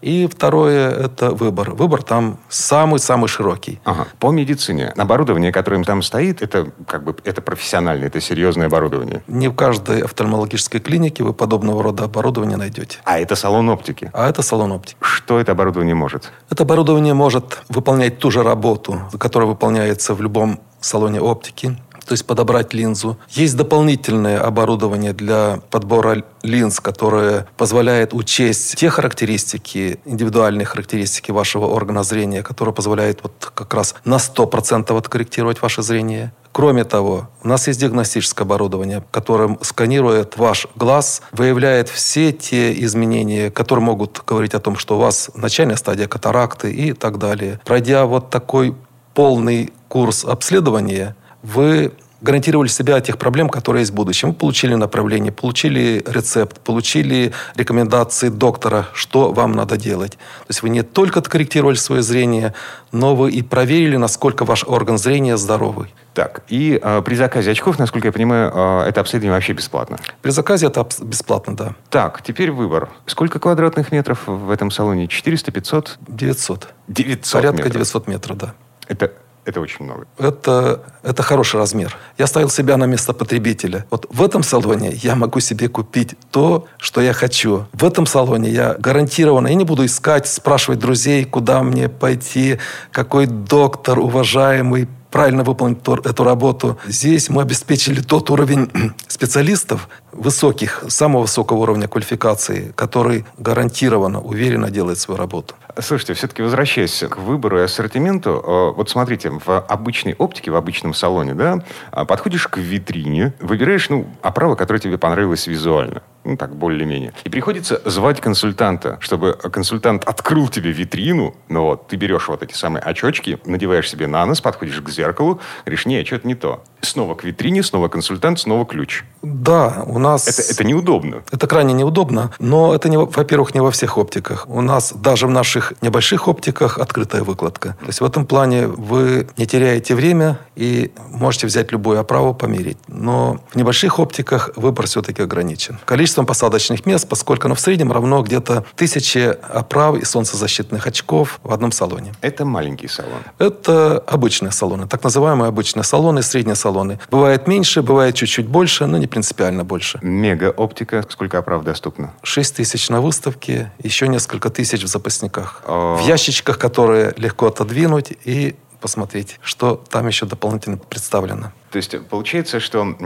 И 0.03 0.27
второе– 0.27 0.91
это 1.07 1.31
выбор. 1.31 1.73
Выбор 1.73 2.03
там 2.03 2.39
самый-самый 2.49 3.29
широкий. 3.29 3.81
Ага. 3.85 4.07
По 4.19 4.31
медицине. 4.31 4.93
Оборудование, 4.97 5.53
которое 5.53 5.83
там 5.85 6.03
стоит, 6.03 6.43
это 6.43 6.73
как 6.87 7.05
бы 7.05 7.17
это 7.25 7.43
профессиональное, 7.43 8.09
это 8.09 8.21
серьезное 8.21 8.67
оборудование. 8.67 9.23
Не 9.27 9.49
в 9.49 9.55
каждой 9.55 10.03
офтальмологической 10.03 10.81
клинике 10.81 11.23
вы 11.23 11.33
подобного 11.33 11.83
рода 11.83 12.05
оборудование 12.05 12.57
найдете. 12.57 12.99
А 13.05 13.19
это 13.19 13.37
салон 13.37 13.69
оптики. 13.69 14.11
А 14.13 14.29
это 14.29 14.43
салон 14.43 14.73
оптики. 14.73 14.97
Что 15.01 15.39
это 15.39 15.53
оборудование 15.53 15.95
может? 15.95 16.31
Это 16.51 16.63
оборудование 16.63 17.15
может 17.15 17.63
выполнять 17.71 18.19
ту 18.19 18.31
же 18.31 18.43
работу, 18.43 19.01
которая 19.19 19.49
выполняется 19.49 20.15
в 20.15 20.21
любом 20.21 20.61
салоне 20.81 21.21
оптики 21.21 21.77
то 22.11 22.15
есть 22.15 22.27
подобрать 22.27 22.75
линзу. 22.75 23.19
Есть 23.29 23.57
дополнительное 23.57 24.41
оборудование 24.41 25.13
для 25.13 25.61
подбора 25.71 26.25
линз, 26.43 26.81
которое 26.81 27.47
позволяет 27.57 28.15
учесть 28.15 28.75
те 28.75 28.91
характеристики, 28.91 30.01
индивидуальные 30.05 30.65
характеристики 30.65 31.31
вашего 31.31 31.67
органа 31.67 32.03
зрения, 32.03 32.43
которые 32.43 32.75
позволяют 32.75 33.21
вот 33.23 33.53
как 33.55 33.73
раз 33.75 33.95
на 34.05 34.17
100% 34.17 34.99
откорректировать 34.99 35.63
ваше 35.63 35.83
зрение. 35.83 36.33
Кроме 36.53 36.85
того, 36.85 37.29
у 37.43 37.49
нас 37.49 37.69
есть 37.69 37.81
диагностическое 37.81 38.45
оборудование, 38.45 39.03
которым 39.11 39.59
сканирует 39.63 40.37
ваш 40.37 40.67
глаз, 40.75 41.23
выявляет 41.33 41.89
все 41.89 42.33
те 42.33 42.73
изменения, 42.85 43.51
которые 43.51 43.85
могут 43.85 44.23
говорить 44.27 44.55
о 44.55 44.61
том, 44.61 44.77
что 44.77 44.97
у 44.97 45.01
вас 45.01 45.31
начальная 45.35 45.77
стадия 45.77 46.09
катаракты 46.09 46.73
и 46.73 46.93
так 46.93 47.19
далее. 47.19 47.61
Пройдя 47.65 48.05
вот 48.07 48.31
такой 48.31 48.75
полный 49.15 49.73
курс 49.89 50.25
обследования, 50.25 51.15
вы 51.43 51.93
гарантировали 52.21 52.69
себя 52.69 52.97
от 52.97 53.05
тех 53.05 53.19
проблем, 53.19 53.49
которые 53.49 53.83
есть 53.83 53.93
в 53.93 53.95
будущем. 53.95 54.29
Вы 54.29 54.35
получили 54.35 54.75
направление, 54.75 55.33
получили 55.33 56.03
рецепт, 56.07 56.61
получили 56.61 57.33
рекомендации 57.57 58.29
доктора, 58.29 58.89
что 58.93 59.33
вам 59.33 59.53
надо 59.53 59.77
делать. 59.77 60.13
То 60.13 60.47
есть 60.49 60.63
вы 60.63 60.71
не 60.71 60.83
только 60.83 61.21
откорректировали 61.21 61.77
свое 61.77 62.03
зрение, 62.03 62.55
но 62.93 63.15
вы 63.15 63.31
и 63.31 63.43
проверили, 63.43 63.97
насколько 63.97 64.45
ваш 64.45 64.65
орган 64.65 64.99
зрения 64.99 65.37
здоровый. 65.37 65.95
Так, 66.15 66.43
и 66.49 66.79
э, 66.83 67.03
при 67.03 67.15
заказе 67.15 67.53
очков, 67.53 67.79
насколько 67.79 68.09
я 68.09 68.13
понимаю, 68.13 68.51
э, 68.53 68.89
это 68.89 69.01
обследование 69.01 69.33
вообще 69.33 69.53
бесплатно? 69.53 69.99
При 70.23 70.31
заказе 70.31 70.67
это 70.67 70.87
бесплатно, 71.01 71.57
да. 71.57 71.75
Так, 71.89 72.23
теперь 72.23 72.51
выбор. 72.51 72.89
Сколько 73.07 73.39
квадратных 73.39 73.93
метров 73.93 74.27
в 74.27 74.51
этом 74.51 74.71
салоне? 74.71 75.07
400, 75.07 75.53
500? 75.53 75.99
900. 76.09 76.69
900 76.89 77.33
Порядка 77.33 77.57
метров. 77.59 77.73
900 77.73 78.09
метров, 78.09 78.37
да. 78.37 78.55
Это 78.89 79.13
это 79.45 79.61
очень 79.61 79.85
много. 79.85 80.07
Это, 80.19 80.83
это 81.03 81.23
хороший 81.23 81.57
размер. 81.57 81.97
Я 82.19 82.27
ставил 82.27 82.51
себя 82.51 82.77
на 82.77 82.85
место 82.85 83.13
потребителя. 83.13 83.87
Вот 83.91 84.07
в 84.11 84.23
этом 84.23 84.43
салоне 84.43 84.93
я 84.93 85.15
могу 85.15 85.41
себе 85.41 85.69
купить 85.69 86.15
то, 86.31 86.67
что 86.79 87.01
я 87.01 87.13
хочу. 87.13 87.67
В 87.73 87.85
этом 87.85 88.07
салоне 88.07 88.51
я 88.51 88.75
гарантированно, 88.75 89.49
я 89.49 89.55
не 89.55 89.65
буду 89.65 89.85
искать, 89.87 90.27
спрашивать 90.27 90.79
друзей, 90.79 91.25
куда 91.25 91.63
мне 91.63 91.89
пойти, 91.89 92.59
какой 92.93 93.27
доктор 93.27 93.99
уважаемый 93.99 94.89
правильно 95.11 95.45
выполнить 95.45 95.79
эту 96.05 96.25
работу. 96.25 96.79
Здесь 96.87 97.29
мы 97.29 97.43
обеспечили 97.43 98.01
тот 98.01 98.31
уровень 98.31 98.71
специалистов 99.09 99.89
высоких, 100.13 100.85
самого 100.89 101.23
высокого 101.23 101.59
уровня 101.59 101.89
квалификации, 101.89 102.73
который 102.77 103.25
гарантированно, 103.39 104.21
уверенно 104.21 104.71
делает 104.71 104.99
свою 104.99 105.19
работу. 105.19 105.55
Слушайте, 105.79 106.15
все-таки 106.15 106.43
возвращаясь 106.43 107.05
к 107.09 107.17
выбору 107.19 107.59
и 107.61 107.63
ассортименту, 107.63 108.31
э, 108.31 108.77
вот 108.77 108.91
смотрите, 108.91 109.31
в 109.31 109.61
обычной 109.61 110.15
оптике, 110.15 110.51
в 110.51 110.57
обычном 110.57 110.95
салоне, 110.95 111.35
да, 111.35 111.63
а, 111.91 112.05
подходишь 112.05 112.49
к 112.49 112.59
витрине, 112.59 113.35
выбираешь, 113.41 113.89
ну, 113.89 114.07
оправу, 114.23 114.57
которая 114.57 114.81
тебе 114.81 114.99
понравилась 114.99 115.47
визуально 115.47 116.03
ну, 116.25 116.37
так, 116.37 116.55
более-менее. 116.55 117.13
И 117.25 117.29
приходится 117.29 117.81
звать 117.85 118.21
консультанта, 118.21 118.99
чтобы 119.01 119.33
консультант 119.33 120.05
открыл 120.05 120.49
тебе 120.49 120.73
витрину, 120.73 121.35
ну 121.49 121.65
вот, 121.65 121.89
ты 121.89 121.97
берешь 121.97 122.29
вот 122.29 122.43
эти 122.43 122.55
самые 122.55 122.83
очочки, 122.83 123.39
надеваешь 123.45 123.89
себе 123.89 124.07
на 124.07 124.25
нос, 124.27 124.41
подходишь 124.41 124.81
к 124.81 124.89
зеркалу, 124.91 125.41
говоришь, 125.65 125.87
не, 125.87 126.05
что-то 126.05 126.27
не 126.27 126.35
то. 126.35 126.63
Снова 126.83 127.15
к 127.15 127.25
витрине, 127.25 127.63
снова 127.63 127.89
консультант, 127.89 128.41
снова 128.41 128.65
ключ. 128.65 129.05
Да, 129.23 129.85
у 129.87 129.99
нас... 129.99 130.27
Это, 130.27 130.43
это 130.43 130.65
неудобно. 130.65 131.23
Это 131.31 131.47
крайне 131.47 131.73
неудобно, 131.75 132.33
но 132.39 132.75
это, 132.75 132.89
не, 132.89 132.97
во-первых, 132.97 133.55
не 133.55 133.61
во 133.61 133.71
всех 133.71 133.99
оптиках. 133.99 134.47
У 134.49 134.61
нас 134.61 134.93
даже 134.93 135.27
в 135.27 135.31
наших 135.31 135.75
небольших 135.83 136.29
оптиках 136.29 136.79
открытая 136.79 137.23
выкладка. 137.23 137.77
То 137.81 137.87
есть 137.87 138.01
в 138.01 138.05
этом 138.05 138.27
плане 138.27 138.67
вы 138.67 139.29
не 139.37 139.47
теряете 139.47 139.95
время 139.95 140.39
и 140.57 140.93
можете 141.11 141.47
взять 141.47 141.73
любую 141.73 141.99
оправу, 141.99 142.35
померить. 142.35 142.79
Но 142.89 143.41
в 143.51 143.57
небольших 143.57 143.99
оптиках 143.99 144.51
выбор 144.57 144.87
все-таки 144.87 145.23
ограничен. 145.23 145.79
Количеством 146.11 146.27
посадочных 146.27 146.87
мест, 146.87 147.09
поскольку 147.09 147.47
оно 147.47 147.55
в 147.55 147.61
среднем 147.61 147.93
равно 147.93 148.21
где-то 148.23 148.65
тысяче 148.75 149.31
оправ 149.31 149.97
и 149.97 150.05
солнцезащитных 150.05 150.85
очков 150.85 151.39
в 151.45 151.53
одном 151.53 151.71
салоне. 151.71 152.13
Это 152.21 152.45
маленький 152.45 152.89
салон? 152.89 153.21
Это 153.39 154.03
обычные 154.09 154.51
салоны, 154.51 154.89
так 154.89 155.05
называемые 155.05 155.49
обычные 155.49 155.85
салоны, 155.85 156.23
средние 156.23 156.57
салоны. 156.57 156.99
Бывает 157.13 157.47
меньше, 157.47 157.83
бывает 157.83 158.17
чуть-чуть 158.17 158.49
больше, 158.49 158.87
но 158.87 158.99
не 158.99 159.07
принципиально 159.07 159.63
больше. 159.63 160.01
Мега-оптика, 160.03 161.05
сколько 161.09 161.39
оправ 161.39 161.63
доступно? 161.63 162.13
6 162.25 162.57
тысяч 162.57 162.89
на 162.89 163.01
выставке, 163.01 163.71
еще 163.81 164.09
несколько 164.09 164.51
тысяч 164.51 164.83
в 164.83 164.89
запасниках. 164.89 165.63
О... 165.65 165.95
В 165.95 166.05
ящичках, 166.05 166.59
которые 166.59 167.15
легко 167.19 167.47
отодвинуть 167.47 168.13
и 168.25 168.57
посмотреть, 168.81 169.39
что 169.43 169.77
там 169.91 170.07
еще 170.07 170.27
дополнительно 170.27 170.79
представлено. 170.79 171.53
То 171.71 171.77
есть 171.77 171.95
получается, 172.09 172.59
что 172.59 172.97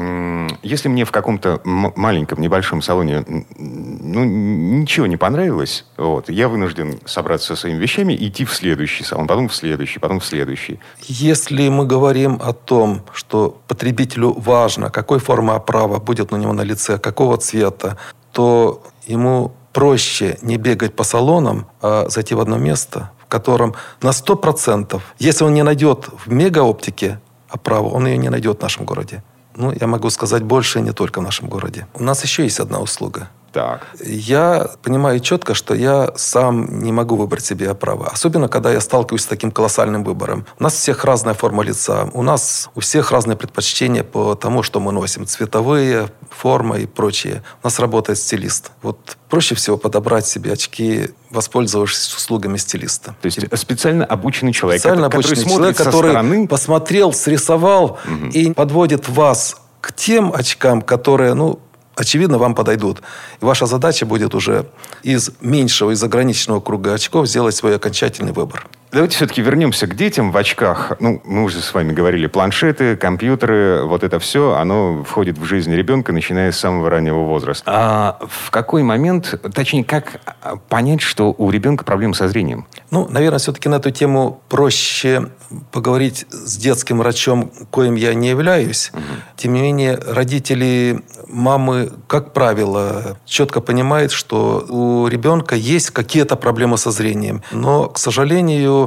если 0.62 0.88
мне 0.88 1.04
в 1.04 1.10
каком-то 1.10 1.60
маленьком, 1.64 2.40
небольшом 2.40 2.80
салоне 2.80 3.24
ну, 3.58 4.24
ничего 4.24 5.06
не 5.06 5.16
понравилось, 5.16 5.84
вот, 5.96 6.30
я 6.30 6.48
вынужден 6.48 6.98
собраться 7.04 7.48
со 7.48 7.56
своими 7.56 7.78
вещами 7.78 8.14
и 8.14 8.28
идти 8.28 8.44
в 8.44 8.54
следующий 8.54 9.04
салон, 9.04 9.26
потом 9.26 9.48
в 9.48 9.54
следующий, 9.54 9.98
потом 9.98 10.20
в 10.20 10.24
следующий. 10.24 10.80
Если 11.02 11.68
мы 11.68 11.87
говорим 11.87 12.40
о 12.42 12.52
том, 12.52 13.02
что 13.12 13.60
потребителю 13.68 14.32
важно, 14.32 14.90
какой 14.90 15.18
формы 15.18 15.54
оправа 15.54 15.98
будет 15.98 16.32
у 16.32 16.37
него 16.37 16.52
на 16.52 16.62
лице, 16.62 16.98
какого 16.98 17.37
цвета, 17.37 17.98
то 18.32 18.82
ему 19.06 19.52
проще 19.72 20.38
не 20.40 20.56
бегать 20.56 20.94
по 20.94 21.04
салонам, 21.04 21.66
а 21.82 22.08
зайти 22.08 22.34
в 22.34 22.40
одно 22.40 22.56
место, 22.56 23.10
котором 23.28 23.74
на 24.02 24.10
100%, 24.10 25.00
если 25.18 25.44
он 25.44 25.54
не 25.54 25.62
найдет 25.62 26.08
в 26.24 26.32
мегаоптике 26.32 27.20
оправу, 27.48 27.90
он 27.90 28.06
ее 28.06 28.18
не 28.18 28.28
найдет 28.28 28.58
в 28.58 28.62
нашем 28.62 28.84
городе. 28.84 29.22
Ну, 29.56 29.72
я 29.72 29.87
могу 29.87 30.10
сказать 30.10 30.42
больше 30.42 30.80
не 30.80 30.92
только 30.92 31.20
в 31.20 31.22
нашем 31.22 31.48
городе. 31.48 31.87
У 31.94 32.02
нас 32.02 32.24
еще 32.24 32.42
есть 32.42 32.60
одна 32.60 32.80
услуга. 32.80 33.28
Так. 33.54 33.86
Я 34.04 34.68
понимаю 34.82 35.20
четко, 35.20 35.54
что 35.54 35.74
я 35.74 36.12
сам 36.16 36.80
не 36.80 36.90
могу 36.90 37.14
выбрать 37.14 37.44
себе 37.44 37.70
оправы. 37.70 38.06
Особенно, 38.06 38.48
когда 38.48 38.72
я 38.72 38.80
сталкиваюсь 38.80 39.22
с 39.22 39.26
таким 39.26 39.52
колоссальным 39.52 40.02
выбором. 40.02 40.44
У 40.58 40.64
нас 40.64 40.74
всех 40.74 41.04
разная 41.04 41.34
форма 41.34 41.62
лица. 41.62 42.08
У 42.12 42.22
нас 42.22 42.68
у 42.74 42.80
всех 42.80 43.12
разные 43.12 43.36
предпочтения 43.36 44.02
по 44.02 44.34
тому, 44.34 44.64
что 44.64 44.80
мы 44.80 44.90
носим. 44.90 45.24
Цветовые, 45.24 46.08
форма 46.30 46.78
и 46.78 46.86
прочее. 46.86 47.44
У 47.62 47.66
нас 47.68 47.78
работает 47.78 48.18
стилист. 48.18 48.72
Вот 48.82 49.16
проще 49.30 49.54
всего 49.54 49.76
подобрать 49.76 50.26
себе 50.26 50.52
очки, 50.52 51.10
воспользовавшись 51.30 52.12
услугами 52.12 52.56
стилиста. 52.56 53.14
То 53.22 53.26
есть 53.26 53.38
специально 53.56 54.04
обученный 54.04 54.52
человек, 54.52 54.80
специально 54.80 55.08
который, 55.08 55.26
обученный 55.26 55.54
человек, 55.54 55.76
который 55.76 56.10
стороны... 56.10 56.48
посмотрел, 56.48 57.12
срисовал 57.12 58.00
угу. 58.04 58.26
и 58.32 58.52
подводит 58.52 59.08
вас 59.08 59.56
к 59.80 59.92
тем 59.92 60.32
очкам, 60.34 60.80
которые, 60.80 61.34
ну, 61.34 61.60
очевидно, 61.96 62.38
вам 62.38 62.54
подойдут. 62.54 63.02
И 63.40 63.44
ваша 63.44 63.66
задача 63.66 64.07
будет 64.07 64.35
уже 64.35 64.66
из 65.02 65.30
меньшего, 65.40 65.90
из 65.90 66.02
ограниченного 66.02 66.61
круга 66.61 66.94
очков 66.94 67.28
сделать 67.28 67.54
свой 67.54 67.76
окончательный 67.76 68.33
выбор. 68.33 68.66
Давайте 68.94 69.16
все-таки 69.16 69.42
вернемся 69.42 69.88
к 69.88 69.96
детям 69.96 70.30
в 70.30 70.37
очках. 70.37 70.92
Ну, 71.00 71.20
мы 71.24 71.42
уже 71.42 71.61
с 71.61 71.74
вами 71.74 71.92
говорили, 71.92 72.28
планшеты, 72.28 72.96
компьютеры, 72.96 73.83
вот 73.83 74.04
это 74.04 74.20
все, 74.20 74.52
оно 74.52 75.02
входит 75.02 75.37
в 75.37 75.44
жизнь 75.44 75.74
ребенка, 75.74 76.12
начиная 76.12 76.52
с 76.52 76.59
самого 76.61 76.88
раннего 76.90 77.24
возраста. 77.24 77.64
А 77.66 78.18
в 78.24 78.52
какой 78.52 78.85
момент, 78.85 79.35
точнее, 79.52 79.83
как 79.83 80.20
понять, 80.68 81.00
что 81.00 81.35
у 81.37 81.50
ребенка 81.50 81.85
проблемы 81.85 82.14
со 82.14 82.28
зрением? 82.28 82.68
Ну, 82.92 83.09
наверное, 83.11 83.40
все-таки 83.40 83.68
на 83.68 83.76
эту 83.76 83.90
тему 83.90 84.40
проще 84.48 85.30
поговорить 85.72 86.26
с 86.30 86.57
детским 86.57 86.98
врачом, 86.98 87.50
коим 87.70 87.96
я 87.96 88.14
не 88.14 88.28
являюсь. 88.28 88.92
Угу. 88.94 89.02
Тем 89.37 89.54
не 89.54 89.61
менее, 89.61 89.98
родители, 90.07 91.02
мамы, 91.28 91.90
как 92.07 92.33
правило, 92.33 93.16
четко 93.26 93.61
понимают, 93.61 94.12
что 94.12 94.64
у 94.68 95.09
ребенка 95.09 95.57
есть 95.57 95.90
какие-то 95.90 96.37
проблемы 96.37 96.78
со 96.78 96.92
зрением. 96.92 97.42
Но, 97.50 97.88
к 97.88 97.98
сожалению, 97.98 98.84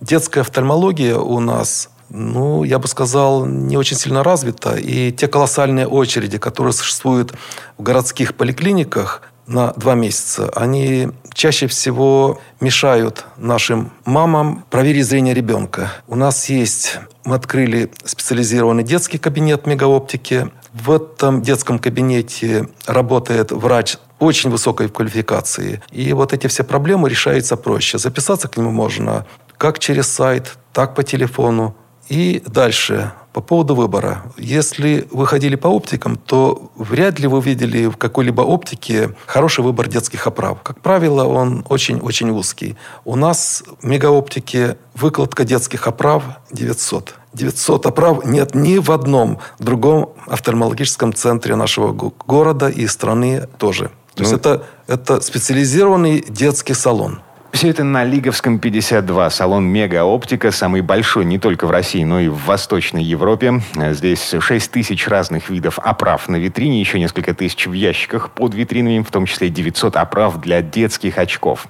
детская 0.00 0.40
офтальмология 0.40 1.16
у 1.16 1.40
нас 1.40 1.90
ну, 2.12 2.64
я 2.64 2.80
бы 2.80 2.88
сказал, 2.88 3.46
не 3.46 3.76
очень 3.76 3.96
сильно 3.96 4.24
развита. 4.24 4.74
И 4.74 5.12
те 5.12 5.28
колоссальные 5.28 5.86
очереди, 5.86 6.38
которые 6.38 6.72
существуют 6.72 7.32
в 7.78 7.82
городских 7.84 8.34
поликлиниках, 8.34 9.22
на 9.50 9.72
два 9.72 9.96
месяца, 9.96 10.48
они 10.54 11.08
чаще 11.34 11.66
всего 11.66 12.40
мешают 12.60 13.24
нашим 13.36 13.90
мамам 14.04 14.64
проверить 14.70 15.06
зрение 15.06 15.34
ребенка. 15.34 15.90
У 16.06 16.14
нас 16.14 16.48
есть, 16.48 17.00
мы 17.24 17.34
открыли 17.34 17.90
специализированный 18.04 18.84
детский 18.84 19.18
кабинет 19.18 19.66
мегаоптики. 19.66 20.50
В 20.72 20.92
этом 20.92 21.42
детском 21.42 21.80
кабинете 21.80 22.68
работает 22.86 23.50
врач 23.50 23.96
очень 24.20 24.50
высокой 24.50 24.88
квалификации. 24.88 25.82
И 25.90 26.12
вот 26.12 26.32
эти 26.32 26.46
все 26.46 26.62
проблемы 26.62 27.10
решаются 27.10 27.56
проще. 27.56 27.98
Записаться 27.98 28.46
к 28.48 28.56
нему 28.56 28.70
можно 28.70 29.26
как 29.58 29.78
через 29.78 30.06
сайт, 30.06 30.56
так 30.72 30.94
по 30.94 31.02
телефону. 31.02 31.74
И 32.08 32.42
дальше 32.46 33.12
по 33.32 33.40
поводу 33.40 33.74
выбора. 33.74 34.22
Если 34.36 35.06
вы 35.12 35.26
ходили 35.26 35.54
по 35.54 35.68
оптикам, 35.68 36.16
то 36.16 36.70
вряд 36.74 37.20
ли 37.20 37.28
вы 37.28 37.40
видели 37.40 37.86
в 37.86 37.96
какой-либо 37.96 38.42
оптике 38.42 39.14
хороший 39.26 39.62
выбор 39.62 39.88
детских 39.88 40.26
оправ. 40.26 40.62
Как 40.62 40.80
правило, 40.80 41.24
он 41.24 41.64
очень-очень 41.68 42.30
узкий. 42.30 42.76
У 43.04 43.16
нас 43.16 43.62
в 43.80 43.86
мегаоптике 43.86 44.76
выкладка 44.94 45.44
детских 45.44 45.86
оправ 45.86 46.24
900. 46.50 47.14
900 47.32 47.86
оправ 47.86 48.24
нет 48.24 48.54
ни 48.54 48.78
в 48.78 48.90
одном 48.90 49.38
другом 49.60 50.10
офтальмологическом 50.26 51.14
центре 51.14 51.54
нашего 51.54 51.92
города 51.92 52.68
и 52.68 52.86
страны 52.88 53.46
тоже. 53.58 53.90
То 54.14 54.22
ну, 54.22 54.28
есть 54.28 54.32
это, 54.32 54.64
это 54.86 55.20
специализированный 55.20 56.24
детский 56.28 56.74
салон. 56.74 57.20
Все 57.52 57.68
это 57.68 57.82
на 57.82 58.04
Лиговском 58.04 58.60
52. 58.60 59.30
Салон 59.30 59.64
Мега 59.64 60.04
Оптика, 60.04 60.52
самый 60.52 60.82
большой 60.82 61.24
не 61.24 61.38
только 61.38 61.66
в 61.66 61.70
России, 61.70 62.04
но 62.04 62.20
и 62.20 62.28
в 62.28 62.44
Восточной 62.46 63.02
Европе. 63.02 63.60
Здесь 63.74 64.34
6 64.38 64.70
тысяч 64.70 65.08
разных 65.08 65.50
видов 65.50 65.78
оправ 65.80 66.28
на 66.28 66.36
витрине, 66.36 66.80
еще 66.80 67.00
несколько 67.00 67.34
тысяч 67.34 67.66
в 67.66 67.72
ящиках 67.72 68.30
под 68.30 68.54
витринами, 68.54 69.02
в 69.02 69.10
том 69.10 69.26
числе 69.26 69.48
900 69.48 69.96
оправ 69.96 70.40
для 70.40 70.62
детских 70.62 71.18
очков. 71.18 71.66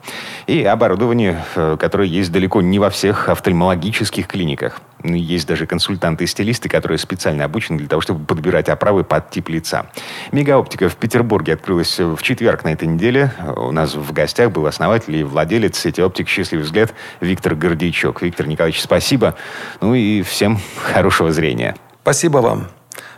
И 0.47 0.63
оборудование, 0.63 1.43
э, 1.57 1.77
которое 1.81 2.09
есть 2.09 2.31
далеко 2.31 2.61
не 2.61 2.79
во 2.79 2.91
всех 2.91 3.31
офтальмологических 3.31 4.27
клиниках. 4.27 4.83
Есть 5.05 5.47
даже 5.47 5.67
консультанты-стилисты, 5.67 6.69
которые 6.69 6.99
специально 6.99 7.45
обучены 7.45 7.79
для 7.79 7.89
того, 7.89 8.01
чтобы 8.01 8.25
подбирать 8.25 8.69
оправы 8.69 9.05
под 9.05 9.31
тип 9.31 9.49
лица. 9.49 9.87
Мегаоптика 10.33 10.89
в 10.89 10.97
Петербурге 10.97 11.55
открылась 11.55 11.99
в 11.99 12.21
четверг 12.23 12.65
на 12.65 12.69
этой 12.73 12.89
неделе. 12.89 13.33
У 13.57 13.73
нас 13.73 13.95
в 13.95 14.13
гостях 14.13 14.51
был 14.51 14.67
основатель 14.67 15.17
и 15.17 15.23
владелец 15.23 15.51
владелец 15.51 15.79
сети 15.79 16.01
«Оптик. 16.01 16.29
Счастливый 16.29 16.65
взгляд» 16.65 16.95
Виктор 17.21 17.55
Гордейчук. 17.55 18.23
Виктор 18.23 18.47
Николаевич, 18.47 18.81
спасибо. 18.81 19.35
Ну 19.81 19.95
и 19.95 20.23
всем 20.23 20.61
хорошего 20.93 21.33
зрения. 21.33 21.77
Спасибо 22.03 22.39
вам. 22.39 22.69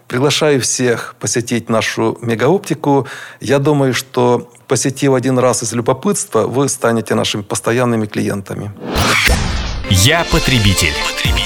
Приглашаю 0.09 0.61
всех 0.61 1.15
посетить 1.19 1.69
нашу 1.69 2.19
мегаоптику. 2.21 3.07
Я 3.41 3.59
думаю, 3.59 3.95
что 3.95 4.51
посетив 4.67 5.15
один 5.15 5.39
раз 5.39 5.63
из 5.63 5.73
любопытства, 5.73 6.47
вы 6.47 6.69
станете 6.69 7.15
нашими 7.15 7.43
постоянными 7.43 8.07
клиентами. 8.07 8.73
Я 9.91 10.25
потребитель. 10.31 10.93
потребитель. 11.11 11.42